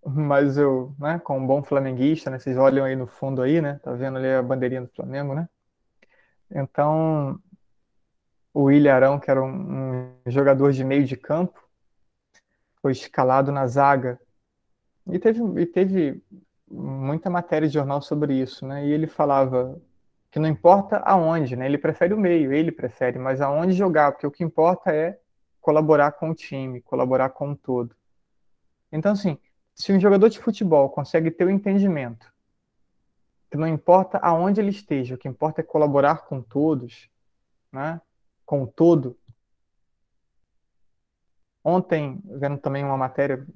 mas 0.04 0.56
eu, 0.56 0.94
né, 0.98 1.18
como 1.18 1.40
um 1.40 1.46
bom 1.46 1.62
flamenguista, 1.62 2.30
né, 2.30 2.38
vocês 2.38 2.56
olham 2.56 2.84
aí 2.84 2.96
no 2.96 3.06
fundo 3.06 3.42
aí, 3.42 3.60
né, 3.60 3.78
tá 3.82 3.92
vendo 3.92 4.16
ali 4.16 4.28
a 4.28 4.42
bandeirinha 4.42 4.80
do 4.80 4.88
Flamengo, 4.88 5.34
né? 5.34 5.48
Então, 6.50 7.38
o 8.52 8.64
William 8.64 8.94
Arão, 8.94 9.18
que 9.18 9.30
era 9.30 9.42
um, 9.42 10.12
um 10.26 10.30
jogador 10.30 10.72
de 10.72 10.84
meio 10.84 11.04
de 11.04 11.16
campo, 11.16 11.62
foi 12.80 12.92
escalado 12.92 13.50
na 13.50 13.66
zaga. 13.66 14.20
E 15.06 15.18
teve, 15.18 15.60
e 15.60 15.66
teve 15.66 16.22
muita 16.70 17.28
matéria 17.28 17.68
de 17.68 17.74
jornal 17.74 18.00
sobre 18.00 18.34
isso, 18.34 18.66
né? 18.66 18.86
E 18.86 18.92
ele 18.92 19.06
falava 19.06 19.80
que 20.30 20.38
não 20.38 20.48
importa 20.48 20.98
aonde, 20.98 21.56
né? 21.56 21.66
Ele 21.66 21.78
prefere 21.78 22.14
o 22.14 22.18
meio, 22.18 22.52
ele 22.52 22.72
prefere, 22.72 23.18
mas 23.18 23.40
aonde 23.40 23.72
jogar, 23.72 24.12
porque 24.12 24.26
o 24.26 24.30
que 24.30 24.42
importa 24.42 24.90
é 24.90 25.18
colaborar 25.60 26.12
com 26.12 26.30
o 26.30 26.34
time, 26.34 26.80
colaborar 26.80 27.30
com 27.30 27.52
o 27.52 27.56
todo. 27.56 27.94
Então, 28.90 29.12
assim, 29.12 29.38
se 29.74 29.92
um 29.92 30.00
jogador 30.00 30.28
de 30.28 30.38
futebol 30.38 30.88
consegue 30.90 31.30
ter 31.30 31.44
o 31.44 31.50
entendimento 31.50 32.32
que 33.50 33.56
não 33.58 33.68
importa 33.68 34.18
aonde 34.18 34.60
ele 34.60 34.70
esteja, 34.70 35.14
o 35.14 35.18
que 35.18 35.28
importa 35.28 35.60
é 35.60 35.64
colaborar 35.64 36.24
com 36.24 36.40
todos, 36.40 37.10
né? 37.70 38.00
Com 38.46 38.62
o 38.62 38.66
todo. 38.66 39.18
Ontem, 41.62 42.20
vendo 42.24 42.56
também 42.56 42.82
uma 42.82 42.96
matéria 42.96 43.46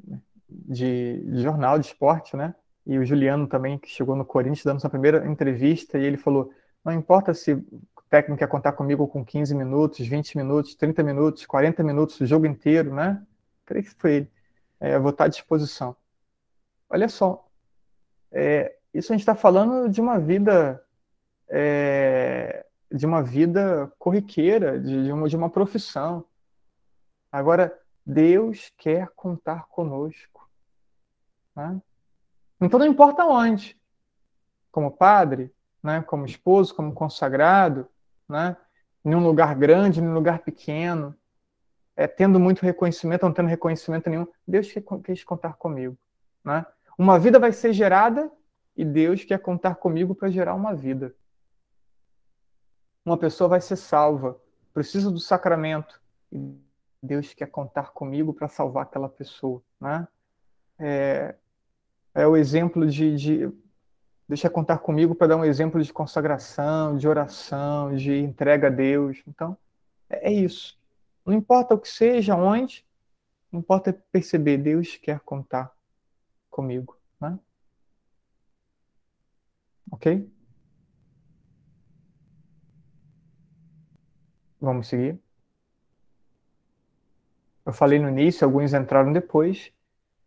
de, 0.49 1.25
de 1.25 1.43
jornal 1.43 1.79
de 1.79 1.87
esporte, 1.87 2.37
né? 2.37 2.55
E 2.87 2.99
o 2.99 3.05
Juliano 3.05 3.47
também, 3.49 3.79
que 3.79 3.89
chegou 3.89 4.15
no 4.15 4.25
Corinthians, 4.25 4.65
dando 4.65 4.81
sua 4.81 4.91
primeira 4.91 5.27
entrevista, 5.27 5.99
e 5.99 6.05
ele 6.05 6.17
falou: 6.17 6.53
não 6.85 6.93
importa 6.93 7.35
se 7.35 7.53
o 7.53 7.83
técnico 8.09 8.39
quer 8.39 8.49
contar 8.49 8.73
comigo 8.73 9.09
com 9.09 9.25
15 9.25 9.55
minutos, 9.55 10.07
20 10.07 10.37
minutos, 10.37 10.75
30 10.77 11.03
minutos, 11.03 11.45
40 11.47 11.83
minutos, 11.83 12.21
o 12.21 12.27
jogo 12.27 12.47
inteiro, 12.47 12.95
né? 12.95 13.21
Creio 13.65 13.85
que 13.85 13.95
foi 13.97 14.13
ele. 14.15 14.31
É, 14.79 14.99
vou 14.99 15.11
estar 15.11 15.25
à 15.25 15.29
disposição. 15.29 15.97
Olha 16.89 17.09
só, 17.09 17.45
é, 18.31 18.77
isso 18.95 19.13
a 19.13 19.15
gente 19.15 19.23
está 19.23 19.35
falando 19.35 19.89
de 19.89 20.01
uma 20.01 20.19
vida, 20.19 20.83
é, 21.49 22.65
de 22.93 23.05
uma 23.05 23.23
vida 23.23 23.93
corriqueira, 23.99 24.79
de, 24.79 25.05
de, 25.05 25.13
uma, 25.13 25.29
de 25.29 25.37
uma 25.37 25.51
profissão. 25.51 26.25
Agora, 27.33 27.77
Deus 28.05 28.73
quer 28.79 29.09
contar 29.17 29.67
conosco. 29.69 30.36
Né? 31.57 31.81
Então 32.61 32.79
não 32.79 32.87
importa 32.87 33.25
onde, 33.25 33.77
como 34.71 34.91
padre, 34.91 35.53
né, 35.83 36.03
como 36.03 36.27
esposo, 36.27 36.75
como 36.75 36.93
consagrado, 36.93 37.89
né, 38.29 38.57
em 39.05 39.15
um 39.15 39.25
lugar 39.25 39.55
grande, 39.55 40.01
em 40.01 40.07
um 40.07 40.15
lugar 40.15 40.41
pequeno, 40.41 41.15
é, 41.97 42.07
tendo 42.07 42.39
muito 42.39 42.63
reconhecimento, 42.63 43.25
não 43.25 43.33
tendo 43.33 43.49
reconhecimento 43.49 44.11
nenhum, 44.11 44.27
Deus 44.47 44.71
quer 44.71 44.83
contar 45.25 45.55
comigo. 45.55 45.97
Né? 46.45 46.67
Uma 46.99 47.19
vida 47.19 47.39
vai 47.39 47.53
ser 47.53 47.73
gerada 47.73 48.31
e 48.77 48.85
Deus 48.85 49.25
quer 49.25 49.39
contar 49.39 49.77
comigo 49.77 50.15
para 50.15 50.29
gerar 50.29 50.55
uma 50.55 50.75
vida. 50.75 51.15
Uma 53.05 53.17
pessoa 53.17 53.49
vai 53.49 53.61
ser 53.61 53.77
salva, 53.77 54.39
precisa 54.75 55.11
do 55.11 55.21
sacramento 55.21 56.01
e 56.31 56.55
Deus 57.03 57.33
quer 57.33 57.47
contar 57.47 57.93
comigo 57.93 58.35
para 58.35 58.49
salvar 58.49 58.83
aquela 58.83 59.09
pessoa. 59.09 59.63
Né? 59.81 60.07
É, 60.79 61.35
é 62.17 62.27
o 62.27 62.37
exemplo 62.37 62.87
de, 62.87 63.15
de 63.15 63.53
deixa 64.27 64.49
contar 64.49 64.79
comigo 64.79 65.15
para 65.15 65.29
dar 65.29 65.37
um 65.37 65.45
exemplo 65.45 65.83
de 65.83 65.93
consagração, 65.93 66.97
de 66.97 67.07
oração, 67.07 67.95
de 67.95 68.19
entrega 68.19 68.69
a 68.69 68.71
Deus. 68.71 69.23
Então, 69.29 69.57
é, 70.09 70.31
é 70.31 70.33
isso. 70.33 70.79
Não 71.25 71.35
importa 71.35 71.75
o 71.75 71.79
que 71.79 71.89
seja, 71.89 72.35
onde, 72.35 72.87
importa 73.53 73.93
perceber, 74.11 74.57
Deus 74.57 74.97
quer 74.97 75.21
contar 75.21 75.71
comigo. 76.51 76.97
Né? 77.21 77.39
Ok? 79.91 80.33
Vamos 84.59 84.89
seguir. 84.89 85.21
Eu 87.67 87.73
falei 87.73 87.99
no 87.99 88.09
início, 88.09 88.45
alguns 88.45 88.73
entraram 88.73 89.13
depois. 89.13 89.76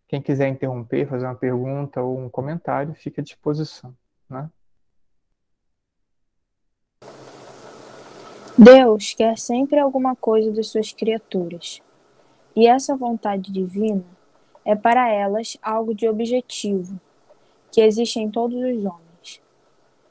Quem 0.10 0.24
quiser 0.24 0.48
interromper, 0.48 1.08
fazer 1.08 1.28
uma 1.28 1.36
pergunta 1.36 2.02
ou 2.02 2.18
um 2.18 2.28
comentário, 2.28 2.96
fica 2.96 3.22
à 3.22 3.24
disposição. 3.24 3.96
Né? 4.28 4.50
Deus 8.58 9.14
quer 9.14 9.38
sempre 9.38 9.78
alguma 9.78 10.16
coisa 10.16 10.52
das 10.52 10.70
suas 10.70 10.92
criaturas. 10.92 11.80
E 12.56 12.66
essa 12.66 12.98
vontade 12.98 13.52
divina 13.52 14.04
é 14.66 14.76
para 14.76 15.08
elas 15.12 15.56
algo 15.62 15.94
de 15.94 16.10
objetivo, 16.10 17.00
que 17.72 17.80
existe 17.80 18.20
em 18.20 18.32
todos 18.32 18.58
os 18.58 18.84
homens. 18.84 19.40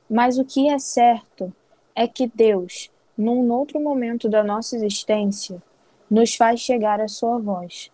Mas 0.08 0.38
o 0.38 0.44
que 0.44 0.68
é 0.68 0.78
certo 0.78 1.52
é 1.92 2.06
que 2.06 2.28
Deus, 2.28 2.88
num 3.16 3.50
outro 3.50 3.80
momento 3.80 4.28
da 4.28 4.44
nossa 4.44 4.76
existência, 4.76 5.60
nos 6.08 6.36
faz 6.36 6.60
chegar 6.60 7.00
a 7.00 7.08
sua 7.08 7.36
voz 7.38 7.90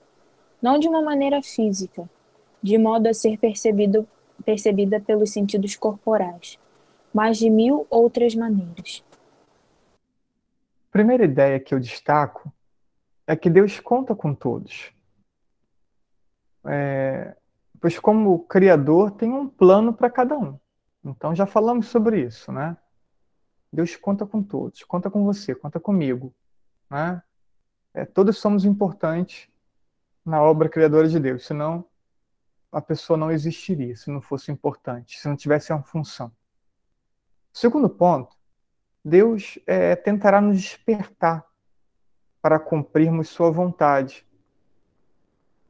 não 0.64 0.78
de 0.78 0.88
uma 0.88 1.02
maneira 1.02 1.42
física, 1.42 2.08
de 2.62 2.78
modo 2.78 3.06
a 3.06 3.12
ser 3.12 3.36
percebido, 3.38 4.08
percebida 4.46 4.98
pelos 4.98 5.30
sentidos 5.30 5.76
corporais, 5.76 6.58
mas 7.12 7.36
de 7.36 7.50
mil 7.50 7.86
outras 7.90 8.34
maneiras. 8.34 9.04
A 10.88 10.90
primeira 10.90 11.26
ideia 11.26 11.60
que 11.60 11.74
eu 11.74 11.78
destaco 11.78 12.50
é 13.26 13.36
que 13.36 13.50
Deus 13.50 13.78
conta 13.78 14.14
com 14.14 14.34
todos. 14.34 14.90
É, 16.64 17.36
pois, 17.78 17.98
como 17.98 18.38
Criador, 18.44 19.10
tem 19.10 19.30
um 19.30 19.46
plano 19.46 19.92
para 19.92 20.08
cada 20.08 20.38
um. 20.38 20.58
Então, 21.04 21.34
já 21.34 21.44
falamos 21.44 21.88
sobre 21.88 22.22
isso, 22.22 22.50
né? 22.50 22.74
Deus 23.70 23.96
conta 23.96 24.24
com 24.24 24.42
todos, 24.42 24.82
conta 24.82 25.10
com 25.10 25.24
você, 25.24 25.54
conta 25.54 25.78
comigo. 25.78 26.34
Né? 26.88 27.22
É, 27.92 28.06
todos 28.06 28.38
somos 28.38 28.64
importantes 28.64 29.52
na 30.24 30.42
obra 30.42 30.68
criadora 30.68 31.08
de 31.08 31.20
Deus, 31.20 31.44
senão 31.46 31.84
a 32.72 32.80
pessoa 32.80 33.16
não 33.16 33.30
existiria, 33.30 33.94
se 33.94 34.10
não 34.10 34.20
fosse 34.20 34.50
importante, 34.50 35.18
se 35.18 35.28
não 35.28 35.36
tivesse 35.36 35.72
uma 35.72 35.82
função. 35.82 36.32
Segundo 37.52 37.88
ponto, 37.88 38.34
Deus 39.04 39.58
é, 39.66 39.94
tentará 39.94 40.40
nos 40.40 40.60
despertar 40.60 41.46
para 42.40 42.58
cumprirmos 42.58 43.28
Sua 43.28 43.50
vontade. 43.50 44.26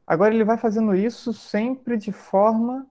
Agora, 0.07 0.33
Ele 0.33 0.43
vai 0.43 0.57
fazendo 0.57 0.95
isso 0.95 1.33
sempre 1.33 1.97
de 1.97 2.11
forma 2.11 2.87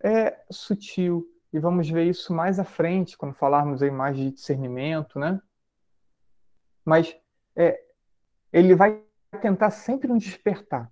é, 0.00 0.44
sutil, 0.50 1.26
e 1.52 1.58
vamos 1.58 1.88
ver 1.88 2.04
isso 2.04 2.34
mais 2.34 2.58
à 2.58 2.64
frente, 2.64 3.16
quando 3.16 3.34
falarmos 3.34 3.82
aí 3.82 3.90
mais 3.90 4.16
de 4.16 4.30
discernimento, 4.30 5.18
né? 5.18 5.40
Mas 6.84 7.16
é, 7.54 7.80
Ele 8.52 8.74
vai 8.74 9.02
tentar 9.40 9.70
sempre 9.70 10.08
nos 10.08 10.22
despertar 10.22 10.90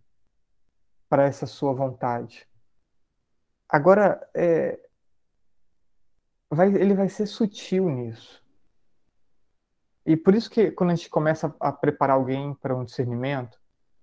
para 1.08 1.24
essa 1.24 1.46
sua 1.46 1.72
vontade. 1.72 2.46
Agora, 3.68 4.28
é, 4.34 4.78
vai, 6.50 6.68
ele 6.74 6.94
vai 6.94 7.08
ser 7.08 7.26
sutil 7.26 7.88
nisso. 7.88 8.42
E 10.06 10.16
por 10.16 10.34
isso 10.34 10.50
que 10.50 10.70
quando 10.70 10.90
a 10.90 10.94
gente 10.94 11.08
começa 11.08 11.54
a 11.58 11.72
preparar 11.72 12.16
alguém 12.16 12.54
para 12.54 12.76
um 12.76 12.84
discernimento, 12.84 13.58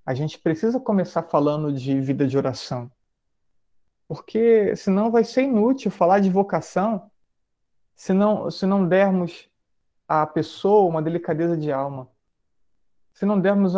a 0.06 0.14
gente 0.14 0.40
precisa 0.40 0.80
começar 0.80 1.24
falando 1.24 1.72
de 1.72 2.00
vida 2.02 2.28
de 2.28 2.38
oração. 2.38 2.92
Porque 4.08 4.76
senão 4.76 5.12
vai 5.12 5.24
ser 5.24 5.44
inútil 5.44 5.92
falar 5.92 6.20
de 6.20 6.30
vocação 6.30 7.10
se 7.96 8.14
não, 8.14 8.50
se 8.50 8.66
não 8.66 8.88
dermos 8.88 9.50
à 10.08 10.26
pessoa 10.26 10.90
uma 10.90 11.02
delicadeza 11.02 11.56
de 11.56 11.72
alma. 11.72 12.10
Se 13.14 13.26
não 13.26 13.40
dermos 13.40 13.74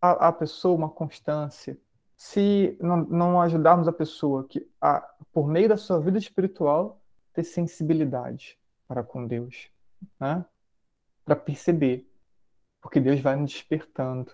à, 0.00 0.32
pessoa 0.32 0.76
uma 0.76 0.88
constância. 0.88 1.76
Se 2.16 2.76
não, 2.80 2.96
não 2.96 3.40
ajudarmos 3.40 3.86
a 3.86 3.92
pessoa 3.92 4.44
que, 4.44 4.66
a, 4.80 5.00
por 5.32 5.46
meio 5.46 5.68
da 5.68 5.76
sua 5.76 6.00
vida 6.00 6.18
espiritual, 6.18 7.00
ter 7.32 7.44
sensibilidade 7.44 8.58
para 8.88 9.02
com 9.02 9.26
Deus. 9.26 9.70
Né? 10.18 10.44
para 11.26 11.34
perceber, 11.34 12.08
porque 12.80 13.00
Deus 13.00 13.18
vai 13.18 13.34
nos 13.34 13.52
despertando. 13.52 14.30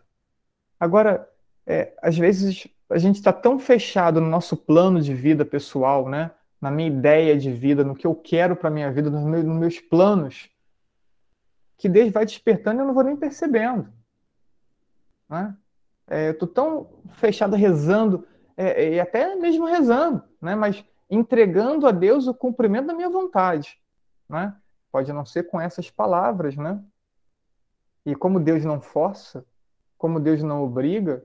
Agora, 0.79 1.27
é, 1.67 1.97
às 2.03 2.19
vezes 2.19 2.69
a 2.91 2.99
gente 2.99 3.17
está 3.17 3.33
tão 3.33 3.59
fechado 3.59 4.21
no 4.21 4.29
nosso 4.29 4.55
plano 4.55 5.01
de 5.01 5.15
vida 5.15 5.43
pessoal, 5.43 6.07
né? 6.07 6.31
na 6.61 6.71
minha 6.71 6.89
ideia 6.89 7.37
de 7.37 7.51
vida, 7.51 7.83
no 7.83 7.97
que 7.97 8.07
eu 8.07 8.15
quero 8.15 8.55
para 8.55 8.71
minha 8.71 8.93
vida, 8.93 9.09
nos 9.09 9.25
meus, 9.25 9.43
nos 9.43 9.57
meus 9.57 9.81
planos, 9.81 10.51
que 11.79 11.89
Deus 11.89 12.13
vai 12.13 12.27
despertando 12.27 12.81
e 12.81 12.83
eu 12.83 12.87
não 12.87 12.95
vou 12.95 13.03
nem 13.03 13.17
percebendo. 13.17 13.91
Né? 15.29 15.57
É, 16.13 16.29
eu 16.29 16.33
estou 16.33 16.47
tão 16.47 16.91
fechado 17.13 17.57
rezando, 17.57 18.29
é, 18.55 18.97
e 18.97 19.01
até 19.01 19.35
mesmo 19.35 19.65
rezando, 19.65 20.23
né? 20.43 20.55
mas 20.55 20.85
entregando 21.09 21.87
a 21.87 21.91
Deus 21.91 22.27
o 22.27 22.35
cumprimento 22.35 22.89
da 22.89 22.95
minha 22.95 23.09
vontade. 23.09 23.81
Né? 24.29 24.55
Pode 24.91 25.11
não 25.11 25.25
ser 25.25 25.45
com 25.45 25.59
essas 25.59 25.91
palavras, 25.91 26.55
né? 26.55 26.79
E 28.05 28.15
como 28.15 28.39
Deus 28.39 28.63
não 28.63 28.79
força, 28.79 29.43
como 29.97 30.21
Deus 30.21 30.43
não 30.43 30.63
obriga, 30.63 31.25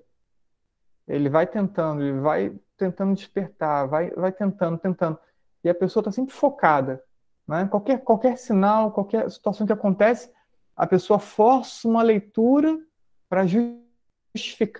ele 1.06 1.28
vai 1.28 1.46
tentando, 1.46 2.02
ele 2.02 2.20
vai 2.22 2.56
tentando 2.78 3.14
despertar, 3.14 3.88
vai, 3.88 4.12
vai 4.12 4.32
tentando, 4.32 4.78
tentando. 4.78 5.20
E 5.66 5.70
a 5.70 5.76
pessoa 5.76 6.00
está 6.00 6.14
sempre 6.14 6.34
focada. 6.34 7.04
Né? 7.46 7.68
Qualquer, 7.68 8.02
qualquer 8.04 8.38
sinal, 8.38 8.94
qualquer 8.94 9.30
situação 9.30 9.68
que 9.68 9.74
acontece, 9.74 10.32
a 10.78 10.88
pessoa 10.88 11.20
força 11.20 11.86
uma 11.90 12.02
leitura 12.02 12.80
para 13.28 13.46
justificar 13.46 13.87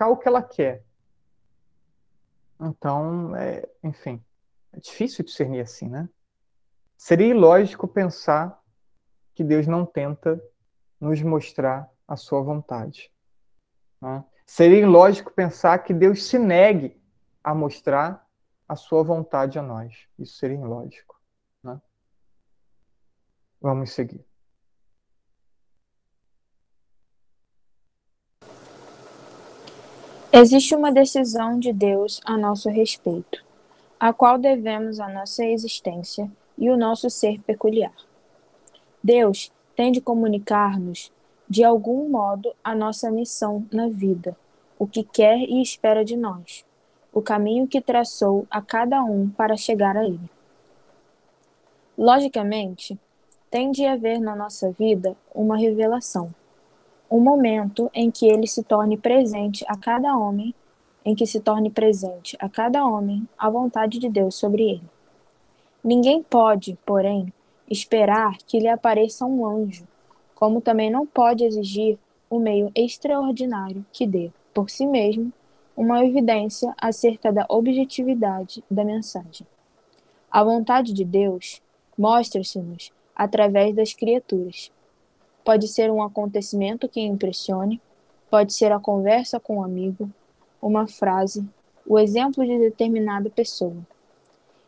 o 0.08 0.16
que 0.16 0.28
ela 0.28 0.42
quer. 0.42 0.84
Então, 2.60 3.34
é, 3.36 3.68
enfim, 3.82 4.22
é 4.72 4.80
difícil 4.80 5.24
discernir 5.24 5.60
assim, 5.60 5.88
né? 5.88 6.08
Seria 6.96 7.28
ilógico 7.28 7.86
pensar 7.86 8.60
que 9.34 9.44
Deus 9.44 9.66
não 9.68 9.86
tenta 9.86 10.42
nos 11.00 11.22
mostrar 11.22 11.88
a 12.08 12.16
sua 12.16 12.42
vontade. 12.42 13.12
Né? 14.00 14.24
Seria 14.44 14.80
ilógico 14.80 15.32
pensar 15.32 15.78
que 15.78 15.94
Deus 15.94 16.24
se 16.24 16.38
negue 16.38 17.00
a 17.42 17.54
mostrar 17.54 18.26
a 18.66 18.74
sua 18.74 19.04
vontade 19.04 19.58
a 19.58 19.62
nós. 19.62 20.08
Isso 20.18 20.36
seria 20.38 20.56
ilógico. 20.58 21.20
Né? 21.62 21.80
Vamos 23.60 23.92
seguir. 23.92 24.27
Existe 30.30 30.74
uma 30.74 30.92
decisão 30.92 31.58
de 31.58 31.72
Deus 31.72 32.20
a 32.22 32.36
nosso 32.36 32.68
respeito, 32.68 33.42
a 33.98 34.12
qual 34.12 34.36
devemos 34.36 35.00
a 35.00 35.08
nossa 35.08 35.42
existência 35.42 36.30
e 36.58 36.68
o 36.68 36.76
nosso 36.76 37.08
ser 37.08 37.40
peculiar. 37.40 37.94
Deus 39.02 39.50
tem 39.74 39.90
de 39.90 40.02
comunicar-nos, 40.02 41.10
de 41.48 41.64
algum 41.64 42.10
modo, 42.10 42.54
a 42.62 42.74
nossa 42.74 43.10
missão 43.10 43.66
na 43.72 43.88
vida, 43.88 44.36
o 44.78 44.86
que 44.86 45.02
quer 45.02 45.38
e 45.38 45.62
espera 45.62 46.04
de 46.04 46.14
nós, 46.14 46.62
o 47.10 47.22
caminho 47.22 47.66
que 47.66 47.80
traçou 47.80 48.46
a 48.50 48.60
cada 48.60 49.02
um 49.02 49.30
para 49.30 49.56
chegar 49.56 49.96
a 49.96 50.04
Ele. 50.04 50.30
Logicamente, 51.96 52.98
tem 53.50 53.70
de 53.70 53.86
haver 53.86 54.20
na 54.20 54.36
nossa 54.36 54.70
vida 54.72 55.16
uma 55.34 55.56
revelação, 55.56 56.28
um 57.10 57.20
momento 57.20 57.90
em 57.94 58.10
que 58.10 58.26
ele 58.26 58.46
se 58.46 58.62
torne 58.62 58.96
presente 58.96 59.64
a 59.68 59.76
cada 59.76 60.16
homem, 60.16 60.54
em 61.04 61.14
que 61.14 61.26
se 61.26 61.40
torne 61.40 61.70
presente 61.70 62.36
a 62.38 62.48
cada 62.48 62.86
homem 62.86 63.26
a 63.38 63.48
vontade 63.48 63.98
de 63.98 64.08
Deus 64.08 64.34
sobre 64.34 64.62
ele. 64.62 64.90
Ninguém 65.82 66.22
pode, 66.22 66.76
porém, 66.84 67.32
esperar 67.70 68.36
que 68.46 68.58
lhe 68.58 68.68
apareça 68.68 69.24
um 69.24 69.46
anjo, 69.46 69.86
como 70.34 70.60
também 70.60 70.90
não 70.90 71.06
pode 71.06 71.44
exigir 71.44 71.98
o 72.28 72.38
meio 72.38 72.70
extraordinário 72.74 73.84
que 73.92 74.06
dê, 74.06 74.30
por 74.52 74.68
si 74.68 74.86
mesmo, 74.86 75.32
uma 75.76 76.04
evidência 76.04 76.74
acerca 76.76 77.32
da 77.32 77.46
objetividade 77.48 78.62
da 78.70 78.84
mensagem. 78.84 79.46
A 80.30 80.42
vontade 80.42 80.92
de 80.92 81.04
Deus 81.04 81.62
mostra-se-nos 81.96 82.92
através 83.14 83.74
das 83.74 83.94
criaturas. 83.94 84.70
Pode 85.48 85.66
ser 85.66 85.90
um 85.90 86.02
acontecimento 86.02 86.86
que 86.90 87.00
impressione, 87.00 87.80
pode 88.28 88.52
ser 88.52 88.70
a 88.70 88.78
conversa 88.78 89.40
com 89.40 89.56
um 89.56 89.64
amigo, 89.64 90.10
uma 90.60 90.86
frase, 90.86 91.42
o 91.86 91.98
exemplo 91.98 92.44
de 92.44 92.58
determinada 92.58 93.30
pessoa. 93.30 93.78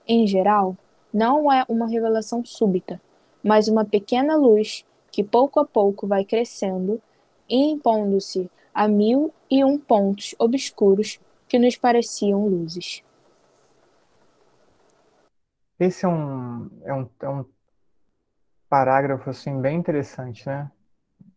Em 0.09 0.27
geral, 0.27 0.75
não 1.13 1.53
é 1.53 1.67
uma 1.69 1.87
revelação 1.87 2.43
súbita, 2.47 2.99
mas 3.45 3.69
uma 3.69 3.85
pequena 3.85 4.37
luz 4.37 4.83
que 5.13 5.23
pouco 5.23 5.61
a 5.61 5.67
pouco 5.67 6.07
vai 6.07 6.25
crescendo 6.25 6.99
e 7.47 7.73
impondo-se 7.73 8.51
a 8.73 8.89
mil 8.89 9.35
e 9.51 9.63
um 9.63 9.79
pontos 9.79 10.35
obscuros 10.39 11.21
que 11.47 11.59
nos 11.59 11.77
pareciam 11.77 12.47
luzes. 12.47 13.03
Esse 15.79 16.07
é 16.07 16.09
um, 16.09 16.71
é 16.83 16.95
um, 16.95 17.07
é 17.21 17.29
um 17.29 17.45
parágrafo 18.71 19.29
assim, 19.29 19.61
bem 19.61 19.77
interessante, 19.77 20.47
né? 20.47 20.71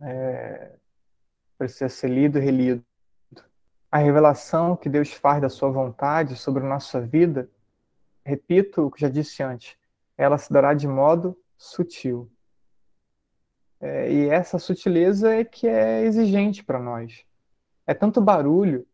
É, 0.02 0.72
precisa 1.58 1.90
ser 1.90 2.10
lido 2.10 2.38
e 2.38 2.42
relido. 2.42 2.86
A 3.92 3.98
revelação 3.98 4.78
que 4.78 4.88
Deus 4.88 5.12
faz 5.12 5.42
da 5.42 5.50
sua 5.50 5.70
vontade 5.70 6.38
sobre 6.38 6.64
a 6.64 6.70
nossa 6.70 7.02
vida 7.02 7.50
repito 8.26 8.88
o 8.88 8.92
que 8.92 9.02
já 9.02 9.10
disse 9.10 9.44
antes, 9.44 9.76
ela 10.18 10.38
se 10.38 10.52
dará 10.52 10.74
de 10.74 10.88
modo 10.88 11.38
sutil. 11.58 12.32
É, 13.80 14.12
e 14.12 14.30
essa 14.30 14.58
sutileza 14.58 15.34
é 15.34 15.44
que 15.44 15.68
é 15.68 16.04
exigente 16.04 16.64
para 16.64 16.80
nós. 16.80 17.26
É 17.86 17.94
tanto 17.94 18.22
barulho 18.22 18.88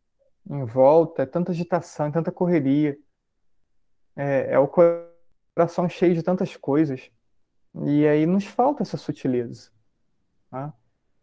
em 0.49 0.65
volta, 0.65 1.21
é 1.21 1.25
tanta 1.25 1.51
agitação, 1.51 2.07
é 2.07 2.11
tanta 2.11 2.31
correria. 2.31 2.97
É, 4.15 4.53
é 4.53 4.59
o 4.59 4.67
coração 4.67 5.87
cheio 5.87 6.15
de 6.15 6.23
tantas 6.23 6.57
coisas. 6.57 7.11
E 7.75 8.07
aí 8.07 8.25
nos 8.25 8.45
falta 8.45 8.83
essa 8.83 8.97
sutileza. 8.97 9.71
Tá? 10.49 10.73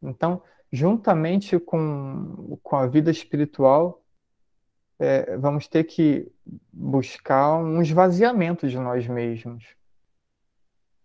Então, 0.03 0.43
juntamente 0.71 1.59
com, 1.59 2.59
com 2.63 2.77
a 2.77 2.87
vida 2.87 3.11
espiritual, 3.11 4.03
é, 4.99 5.37
vamos 5.37 5.69
ter 5.69 5.85
que 5.85 6.31
buscar 6.73 7.57
um 7.57 7.83
esvaziamento 7.83 8.69
de 8.69 8.79
nós 8.79 9.07
mesmos 9.07 9.77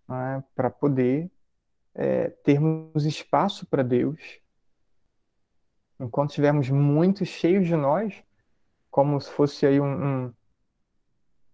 né, 0.08 0.44
para 0.56 0.70
poder 0.70 1.30
é, 1.94 2.30
termos 2.30 3.06
espaço 3.06 3.66
para 3.66 3.84
Deus. 3.84 4.40
Enquanto 6.00 6.30
estivermos 6.30 6.70
muito 6.70 7.26
cheios 7.26 7.68
de 7.68 7.76
nós, 7.76 8.24
como 8.90 9.20
se 9.20 9.30
fosse 9.32 9.66
aí 9.66 9.80
um, 9.80 10.26
um, 10.26 10.34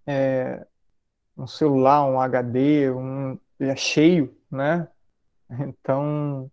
é, 0.05 0.65
um 1.37 1.45
celular, 1.45 2.05
um 2.05 2.19
HD, 2.19 2.89
um, 2.91 3.37
é 3.59 3.75
cheio, 3.75 4.35
né? 4.51 4.87
Então, 5.49 6.51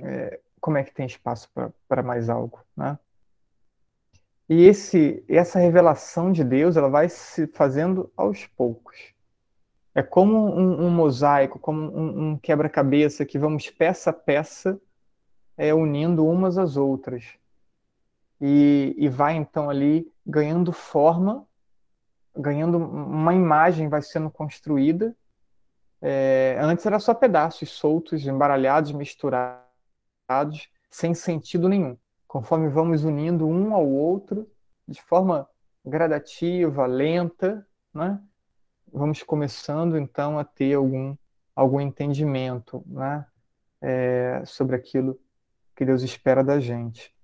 é, 0.00 0.40
como 0.60 0.76
é 0.76 0.82
que 0.82 0.92
tem 0.92 1.06
espaço 1.06 1.48
para 1.86 2.02
mais 2.02 2.28
algo, 2.28 2.60
né? 2.76 2.98
E 4.48 4.64
esse, 4.64 5.24
essa 5.28 5.58
revelação 5.58 6.30
de 6.30 6.44
Deus, 6.44 6.76
ela 6.76 6.88
vai 6.88 7.08
se 7.08 7.46
fazendo 7.46 8.12
aos 8.16 8.46
poucos. 8.46 9.14
É 9.94 10.02
como 10.02 10.54
um, 10.54 10.86
um 10.86 10.90
mosaico, 10.90 11.58
como 11.58 11.80
um, 11.96 12.30
um 12.30 12.38
quebra-cabeça 12.38 13.24
que 13.24 13.38
vamos 13.38 13.70
peça 13.70 14.10
a 14.10 14.12
peça 14.12 14.80
é, 15.56 15.72
unindo 15.72 16.26
umas 16.26 16.58
às 16.58 16.76
outras. 16.76 17.24
E, 18.40 18.94
e 18.98 19.08
vai 19.08 19.36
então 19.36 19.70
ali 19.70 20.10
ganhando 20.26 20.72
forma, 20.72 21.46
ganhando 22.36 22.76
uma 22.76 23.32
imagem, 23.32 23.88
vai 23.88 24.02
sendo 24.02 24.28
construída. 24.28 25.16
É, 26.06 26.58
antes 26.60 26.84
era 26.84 26.98
só 27.00 27.14
pedaços 27.14 27.70
soltos, 27.70 28.26
embaralhados, 28.26 28.92
misturados, 28.92 30.68
sem 30.90 31.14
sentido 31.14 31.68
nenhum 31.68 31.96
conforme 32.34 32.68
vamos 32.68 33.04
unindo 33.04 33.46
um 33.46 33.72
ao 33.72 33.88
outro, 33.88 34.50
de 34.88 35.00
forma 35.00 35.48
gradativa, 35.86 36.84
lenta, 36.84 37.64
né? 37.94 38.20
vamos 38.92 39.22
começando 39.22 39.96
então 39.96 40.36
a 40.36 40.42
ter 40.42 40.74
algum, 40.74 41.16
algum 41.54 41.80
entendimento 41.80 42.82
né? 42.88 43.24
É, 43.80 44.42
sobre 44.44 44.74
aquilo 44.74 45.16
que 45.76 45.84
Deus 45.84 46.02
espera 46.02 46.42
da 46.42 46.58
gente. 46.58 47.14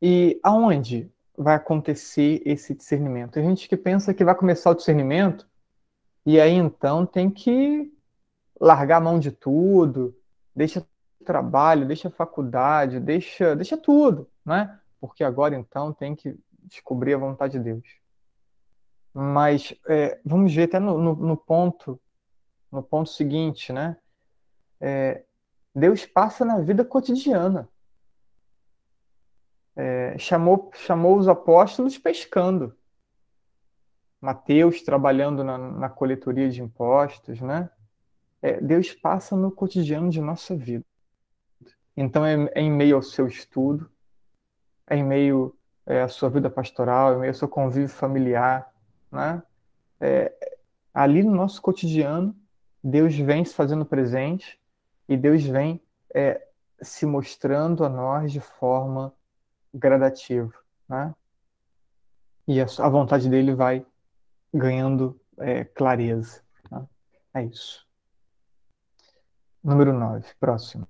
E 0.00 0.40
aonde 0.42 1.12
vai 1.36 1.56
acontecer 1.56 2.40
esse 2.46 2.74
discernimento? 2.74 3.32
Tem 3.32 3.44
gente 3.44 3.68
que 3.68 3.76
pensa 3.76 4.14
que 4.14 4.24
vai 4.24 4.34
começar 4.34 4.70
o 4.70 4.74
discernimento 4.74 5.46
e 6.26 6.40
aí 6.40 6.52
então 6.52 7.06
tem 7.06 7.30
que 7.30 7.90
largar 8.60 8.96
a 8.96 9.00
mão 9.00 9.18
de 9.18 9.30
tudo, 9.30 10.14
deixa 10.54 10.86
trabalho, 11.24 11.86
deixa 11.86 12.10
faculdade, 12.10 13.00
deixa, 13.00 13.56
deixa 13.56 13.76
tudo, 13.76 14.28
né? 14.44 14.78
Porque 15.00 15.24
agora 15.24 15.54
então 15.54 15.92
tem 15.92 16.14
que 16.14 16.36
descobrir 16.64 17.14
a 17.14 17.18
vontade 17.18 17.54
de 17.54 17.64
Deus. 17.64 17.86
Mas 19.14 19.74
é, 19.88 20.20
vamos 20.24 20.54
ver 20.54 20.64
até 20.64 20.78
no, 20.78 20.98
no, 20.98 21.14
no, 21.14 21.36
ponto 21.36 21.98
no 22.70 22.82
ponto 22.82 23.08
seguinte, 23.08 23.72
né? 23.72 23.96
É, 24.80 25.24
Deus 25.74 26.04
passa 26.04 26.44
na 26.44 26.58
vida 26.60 26.84
cotidiana 26.84 27.68
é, 29.76 30.16
chamou, 30.18 30.70
chamou 30.74 31.18
os 31.18 31.28
apóstolos 31.28 31.98
pescando. 31.98 32.74
Mateus 34.20 34.82
trabalhando 34.82 35.44
na, 35.44 35.58
na 35.58 35.88
coletoria 35.88 36.48
de 36.48 36.62
impostos, 36.62 37.40
né? 37.40 37.70
É, 38.42 38.60
Deus 38.60 38.92
passa 38.92 39.36
no 39.36 39.50
cotidiano 39.50 40.08
de 40.08 40.20
nossa 40.20 40.56
vida. 40.56 40.84
Então 41.96 42.24
é, 42.24 42.34
é 42.54 42.60
em 42.60 42.70
meio 42.70 42.96
ao 42.96 43.02
seu 43.02 43.26
estudo, 43.26 43.90
é 44.86 44.96
em 44.96 45.04
meio 45.04 45.56
é, 45.86 46.02
à 46.02 46.08
sua 46.08 46.28
vida 46.28 46.50
pastoral, 46.50 47.12
é 47.12 47.16
em 47.16 47.18
meio 47.20 47.30
ao 47.30 47.34
seu 47.34 47.48
convívio 47.48 47.88
familiar, 47.88 48.70
né? 49.10 49.42
É, 50.00 50.32
ali 50.92 51.22
no 51.22 51.34
nosso 51.34 51.60
cotidiano, 51.62 52.36
Deus 52.82 53.16
vem 53.16 53.44
se 53.44 53.54
fazendo 53.54 53.84
presente 53.84 54.60
e 55.08 55.16
Deus 55.16 55.42
vem 55.44 55.80
é, 56.14 56.46
se 56.80 57.06
mostrando 57.06 57.84
a 57.84 57.88
nós 57.88 58.30
de 58.30 58.40
forma 58.40 59.12
gradativo, 59.72 60.52
né? 60.88 61.14
E 62.46 62.60
a, 62.60 62.66
a 62.78 62.88
vontade 62.88 63.28
dele 63.28 63.54
vai 63.54 63.84
ganhando 64.56 65.20
é, 65.38 65.64
clareza. 65.64 66.40
Né? 66.70 66.84
É 67.34 67.44
isso. 67.44 67.86
Número 69.62 69.92
9, 69.92 70.24
próximo. 70.38 70.86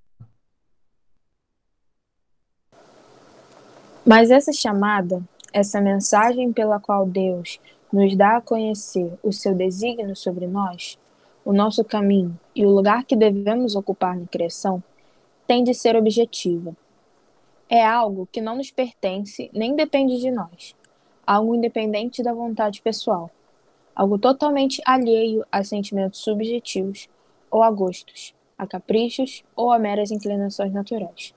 Mas 4.04 4.30
essa 4.30 4.52
chamada, 4.52 5.22
essa 5.52 5.80
mensagem 5.80 6.52
pela 6.52 6.78
qual 6.78 7.06
Deus 7.06 7.60
nos 7.92 8.14
dá 8.16 8.36
a 8.36 8.40
conhecer 8.40 9.12
o 9.22 9.32
seu 9.32 9.54
desígnio 9.54 10.14
sobre 10.14 10.46
nós, 10.46 10.98
o 11.44 11.52
nosso 11.52 11.84
caminho 11.84 12.38
e 12.54 12.64
o 12.64 12.70
lugar 12.70 13.04
que 13.04 13.16
devemos 13.16 13.74
ocupar 13.74 14.16
na 14.16 14.26
criação, 14.26 14.82
tem 15.46 15.64
de 15.64 15.74
ser 15.74 15.96
objetiva 15.96 16.76
é 17.68 17.84
algo 17.84 18.28
que 18.30 18.40
não 18.40 18.56
nos 18.56 18.70
pertence 18.70 19.50
nem 19.52 19.74
depende 19.74 20.18
de 20.18 20.30
nós, 20.30 20.74
algo 21.26 21.54
independente 21.54 22.22
da 22.22 22.32
vontade 22.32 22.80
pessoal, 22.80 23.30
algo 23.96 24.18
totalmente 24.18 24.82
alheio 24.84 25.44
a 25.50 25.64
sentimentos 25.64 26.20
subjetivos 26.20 27.08
ou 27.50 27.62
a 27.62 27.70
gostos, 27.70 28.34
a 28.58 28.66
caprichos 28.66 29.42
ou 29.56 29.72
a 29.72 29.78
meras 29.78 30.10
inclinações 30.10 30.72
naturais. 30.72 31.34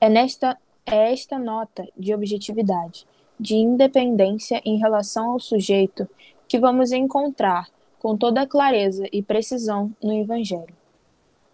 É 0.00 0.08
nesta 0.08 0.56
é 0.86 1.12
esta 1.12 1.38
nota 1.38 1.86
de 1.98 2.14
objetividade, 2.14 3.06
de 3.38 3.56
independência 3.56 4.62
em 4.64 4.78
relação 4.78 5.32
ao 5.32 5.40
sujeito 5.40 6.08
que 6.46 6.58
vamos 6.58 6.92
encontrar 6.92 7.68
com 7.98 8.16
toda 8.16 8.46
clareza 8.46 9.06
e 9.12 9.22
precisão 9.22 9.92
no 10.02 10.14
Evangelho. 10.14 10.74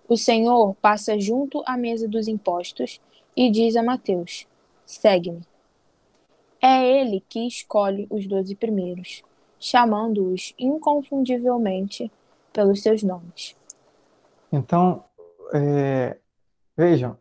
O 0.07 0.17
Senhor 0.17 0.75
passa 0.77 1.19
junto 1.19 1.65
à 1.67 1.77
mesa 1.77 2.07
dos 2.07 2.29
impostos 2.29 3.01
e 3.37 3.51
diz 3.51 3.75
a 3.75 3.83
Mateus: 3.83 4.47
Segue-me. 4.87 5.41
É 6.67 6.83
ele 6.83 7.21
que 7.29 7.47
escolhe 7.47 8.07
os 8.09 8.27
doze 8.27 8.55
primeiros, 8.55 9.23
chamando-os 9.61 10.55
inconfundivelmente 10.59 12.11
pelos 12.55 12.81
seus 12.81 13.03
nomes. 13.03 13.55
Então, 14.51 15.05
é, 15.53 16.17
vejam, 16.75 17.19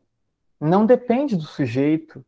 não 0.58 0.86
depende 0.86 1.36
do 1.36 1.42
sujeito. 1.42 2.24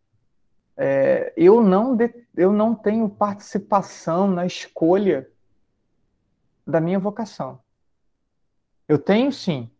É, 0.76 1.32
eu, 1.38 1.64
não 1.64 1.96
de, 1.96 2.14
eu 2.36 2.52
não 2.52 2.76
tenho 2.76 3.08
participação 3.08 4.28
na 4.28 4.46
escolha 4.46 5.32
da 6.68 6.82
minha 6.82 7.00
vocação. 7.00 7.62
Eu 8.90 9.00
tenho 9.00 9.32
sim 9.32 9.72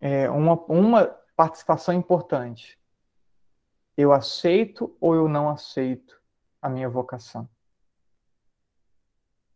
é, 0.00 0.30
uma, 0.30 0.54
uma 0.66 1.14
participação 1.36 1.92
importante. 1.92 2.78
Eu 3.94 4.14
aceito 4.14 4.96
ou 4.98 5.14
eu 5.14 5.28
não 5.28 5.50
aceito 5.50 6.23
a 6.64 6.68
minha 6.70 6.88
vocação? 6.88 7.46